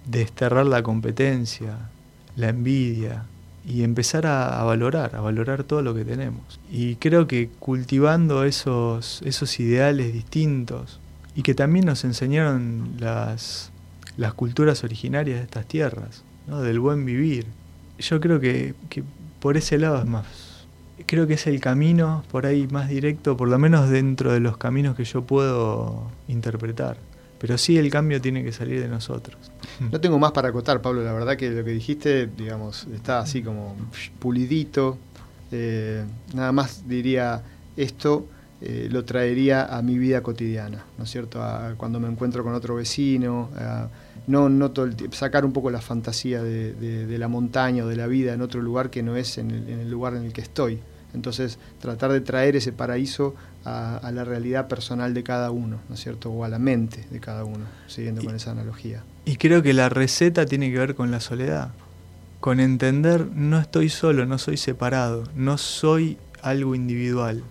desterrar 0.07 0.65
la 0.65 0.83
competencia, 0.83 1.91
la 2.35 2.49
envidia 2.49 3.27
y 3.65 3.85
empezar 3.85 4.27
a, 4.27 4.63
valorar, 4.65 5.15
a 5.15 5.21
valorar 5.21 5.65
todo 5.65 5.83
lo 5.83 5.95
que 5.95 6.05
tenemos. 6.05 6.61
Y 6.71 6.97
creo 6.97 7.27
que 7.27 7.49
cultivando 7.59 8.45
esos, 8.45 9.23
esos 9.23 9.61
ideales 9.61 10.13
distintos 10.13 11.01
y 11.35 11.43
que 11.43 11.55
también 11.55 11.87
nos 11.87 12.05
enseñaron 12.05 12.97
las, 12.99 13.71
las 14.17 14.35
culturas 14.35 14.85
originarias 14.85 15.39
de 15.39 15.45
estas 15.45 15.67
tierras, 15.67 16.25
¿no? 16.47 16.61
del 16.61 16.81
buen 16.81 17.05
vivir, 17.05 17.47
yo 17.99 18.21
creo 18.21 18.41
que, 18.41 18.75
por 19.41 19.57
ese 19.57 19.79
lado 19.79 19.99
es 19.99 20.07
más. 20.07 20.27
Creo 21.07 21.27
que 21.27 21.35
es 21.35 21.47
el 21.47 21.61
camino 21.61 22.23
por 22.31 22.47
ahí 22.47 22.69
más 22.71 22.89
directo, 22.89 23.37
por 23.37 23.49
lo 23.49 23.59
menos 23.59 23.89
dentro 23.89 24.33
de 24.33 24.41
los 24.41 24.57
caminos 24.57 24.97
que 24.97 25.05
yo 25.05 25.23
puedo 25.23 26.11
interpretar. 26.29 26.97
Pero 27.43 27.59
sí 27.59 27.77
el 27.77 27.91
cambio 27.91 28.21
tiene 28.23 28.43
que 28.43 28.53
salir 28.53 28.81
de 28.81 28.89
nosotros. 28.89 29.37
No 29.91 30.01
tengo 30.01 30.19
más 30.19 30.33
para 30.33 30.49
acotar, 30.49 30.81
Pablo. 30.81 31.03
La 31.03 31.13
verdad 31.13 31.37
que 31.37 31.51
lo 31.51 31.65
que 31.65 31.73
dijiste, 31.73 32.29
digamos, 32.29 32.87
está 32.95 33.19
así 33.19 33.43
como 33.43 33.77
pulidito. 34.21 34.97
Eh, 35.51 36.05
nada 36.35 36.53
más 36.53 36.89
diría 36.89 37.43
esto 37.77 38.27
eh, 38.65 38.89
lo 38.93 39.05
traería 39.05 39.65
a 39.77 39.83
mi 39.83 39.99
vida 39.99 40.23
cotidiana, 40.23 40.85
¿no 40.97 41.03
es 41.03 41.11
cierto? 41.11 41.41
cuando 41.77 41.99
me 41.99 42.07
encuentro 42.07 42.45
con 42.45 42.55
otro 42.55 42.77
vecino, 42.77 43.51
no, 44.29 44.49
no 44.49 44.71
todo 44.71 44.85
el 44.85 45.13
sacar 45.13 45.45
un 45.45 45.53
poco 45.53 45.69
la 45.73 45.81
fantasía 45.81 46.41
de, 46.45 47.19
la 47.19 47.27
montaña 47.27 47.85
o 47.85 47.89
de 47.89 47.97
la 47.97 48.07
vida 48.07 48.35
en 48.35 48.41
otro 48.41 48.63
lugar 48.63 48.89
que 48.89 49.03
no 49.03 49.17
es 49.17 49.37
en 49.39 49.51
el, 49.51 49.91
lugar 49.91 50.15
en 50.15 50.23
el 50.27 50.33
que 50.33 50.43
estoy. 50.43 50.79
Entonces, 51.13 51.59
tratar 51.81 52.13
de 52.13 52.21
traer 52.21 52.55
ese 52.55 52.71
paraíso 52.71 53.35
a, 53.65 54.11
la 54.13 54.25
realidad 54.25 54.69
personal 54.69 55.15
de 55.15 55.23
cada 55.23 55.51
uno, 55.51 55.81
¿no 55.89 55.95
es 55.95 56.01
cierto? 56.01 56.31
O 56.31 56.45
a 56.45 56.49
la 56.49 56.59
mente 56.59 57.07
de 57.11 57.21
cada 57.21 57.45
uno, 57.45 57.65
siguiendo 57.87 58.23
con 58.23 58.35
esa 58.35 58.51
analogía. 58.51 59.05
Y 59.25 59.37
creo 59.37 59.63
que 59.63 59.73
la 59.73 59.89
receta 59.89 60.47
tiene 60.47 60.71
que 60.71 60.79
ver 60.79 60.95
con 60.95 61.11
la 61.11 61.21
soledad, 61.21 61.71
con 62.41 62.61
entender 62.61 63.27
no 63.35 63.59
estoy 63.59 63.89
solo, 63.89 64.27
no 64.27 64.39
soy 64.39 64.57
separado, 64.57 65.25
no 65.35 65.59
soy 65.59 66.19
algo 66.43 66.75
individual 66.75 67.45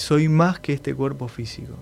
soy 0.00 0.28
más 0.28 0.58
que 0.60 0.72
este 0.72 0.94
cuerpo 0.94 1.28
físico. 1.28 1.74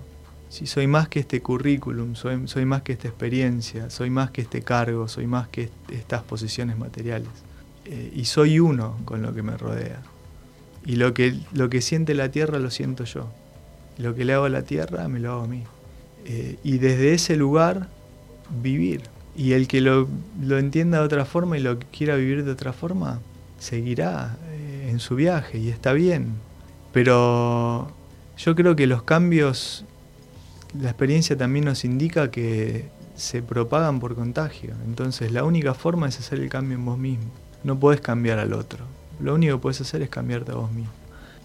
Si 0.49 0.67
soy 0.67 0.87
más 0.87 1.09
que 1.09 1.21
este 1.21 1.41
currículum, 1.41 2.15
soy, 2.15 2.49
soy, 2.49 2.65
más 2.65 2.83
que 2.83 2.93
esta 2.93 3.09
experiencia, 3.09 3.91
soy 3.91 4.11
más 4.11 4.31
que 4.31 4.41
este 4.41 4.63
cargo, 4.63 5.09
soy 5.09 5.27
más 5.27 5.49
que 5.49 5.71
estas 5.91 6.23
posiciones 6.23 6.77
materiales. 6.79 7.29
Eh, 7.85 8.13
y 8.15 8.25
soy 8.25 8.59
uno 8.59 8.99
con 9.05 9.23
lo 9.23 9.35
que 9.35 9.43
me 9.43 9.57
rodea. 9.57 10.03
Y 10.85 10.97
lo 10.97 11.13
que, 11.13 11.39
lo 11.53 11.69
que 11.69 11.81
siente 11.81 12.15
la 12.15 12.31
tierra 12.31 12.59
lo 12.59 12.71
siento 12.71 13.05
yo. 13.05 13.31
Lo 13.99 14.15
que 14.15 14.25
le 14.25 14.33
hago 14.35 14.45
a 14.45 14.49
la 14.49 14.63
tierra 14.63 15.09
me 15.09 15.19
lo 15.19 15.33
hago 15.33 15.43
a 15.43 15.47
mí. 15.49 15.65
Eh, 16.25 16.59
y 16.63 16.79
desde 16.79 17.15
ese 17.15 17.37
lugar 17.37 17.89
vivir. 18.63 19.03
Y 19.37 19.53
el 19.53 19.69
que 19.69 19.81
lo, 19.81 20.09
lo, 20.43 20.59
entienda 20.59 20.99
de 20.99 21.05
otra 21.05 21.25
forma 21.25 21.57
y 21.57 21.61
lo 21.61 21.79
quiera 21.79 22.17
vivir 22.17 22.45
de 22.45 22.51
otra 22.51 22.73
forma, 22.73 23.21
seguirá 23.59 24.37
eh, 24.51 24.89
en 24.91 24.99
su 24.99 25.15
viaje 25.15 25.59
y 25.59 25.69
está 25.69 25.93
bien. 25.93 26.35
Pero 26.93 27.93
yo 28.37 28.55
creo 28.55 28.77
que 28.77 28.87
los 28.87 29.03
cambios, 29.03 29.85
la 30.81 30.91
experiencia 30.91 31.37
también 31.37 31.65
nos 31.65 31.85
indica 31.85 32.31
que 32.31 32.89
se 33.15 33.43
propagan 33.43 34.01
por 34.01 34.15
contagio. 34.15 34.75
Entonces 34.87 35.33
la 35.33 35.45
única 35.45 35.75
forma 35.75 36.09
es 36.09 36.19
hacer 36.19 36.39
el 36.41 36.49
cambio 36.49 36.79
en 36.79 36.85
vos 36.85 36.99
mismo. 36.99 37.31
No 37.65 37.79
podés 37.79 38.01
cambiar 38.01 38.39
al 38.39 38.53
otro. 38.53 38.85
Lo 39.21 39.35
único 39.35 39.57
que 39.57 39.63
puedes 39.63 39.81
hacer 39.81 40.03
es 40.03 40.09
cambiarte 40.09 40.53
a 40.53 40.55
vos 40.55 40.73
mismo. 40.73 40.93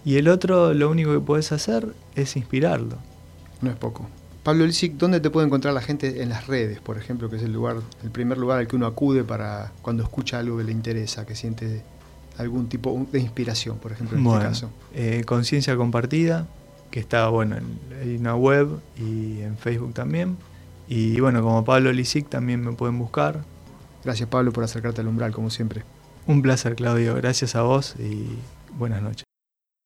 Y 0.04 0.16
el 0.16 0.28
otro, 0.28 0.74
lo 0.74 0.90
único 0.90 1.12
que 1.12 1.20
puedes 1.20 1.52
hacer 1.52 1.94
es 2.14 2.36
inspirarlo. 2.36 2.98
No 3.62 3.70
es 3.70 3.76
poco. 3.76 4.06
Pablo 4.42 4.66
Lisic, 4.66 4.98
¿dónde 4.98 5.20
te 5.20 5.30
puede 5.30 5.46
encontrar 5.46 5.72
la 5.72 5.80
gente 5.80 6.22
en 6.22 6.28
las 6.28 6.46
redes, 6.46 6.78
por 6.78 6.98
ejemplo, 6.98 7.30
que 7.30 7.36
es 7.36 7.42
el 7.42 7.52
lugar, 7.52 7.76
el 8.02 8.10
primer 8.10 8.36
lugar 8.36 8.58
al 8.58 8.66
que 8.66 8.76
uno 8.76 8.86
acude 8.86 9.24
para 9.24 9.72
cuando 9.80 10.02
escucha 10.02 10.38
algo 10.38 10.58
que 10.58 10.64
le 10.64 10.72
interesa, 10.72 11.24
que 11.24 11.34
siente 11.34 11.82
algún 12.36 12.68
tipo 12.68 13.06
de 13.10 13.20
inspiración, 13.20 13.78
por 13.78 13.92
ejemplo, 13.92 14.18
en 14.18 14.26
este 14.26 14.38
caso? 14.40 14.70
Eh, 14.92 15.22
conciencia 15.24 15.74
compartida, 15.76 16.46
que 16.90 17.00
está 17.00 17.26
bueno 17.28 17.56
en, 17.56 18.20
una 18.20 18.36
web 18.36 18.68
y 18.98 19.40
en 19.40 19.56
Facebook 19.56 19.94
también. 19.94 20.36
Y 20.88 21.18
bueno, 21.20 21.42
como 21.42 21.64
Pablo 21.64 21.90
Lisic 21.90 22.28
también 22.28 22.62
me 22.62 22.72
pueden 22.72 22.98
buscar. 22.98 23.42
Gracias 24.04 24.28
Pablo 24.28 24.52
por 24.52 24.62
acercarte 24.62 25.00
al 25.00 25.08
umbral, 25.08 25.32
como 25.32 25.48
siempre. 25.48 25.84
Un 26.26 26.42
placer 26.42 26.76
Claudio, 26.76 27.14
gracias 27.14 27.56
a 27.56 27.62
vos 27.62 27.94
y 27.98 28.26
buenas 28.76 29.00
noches. 29.00 29.23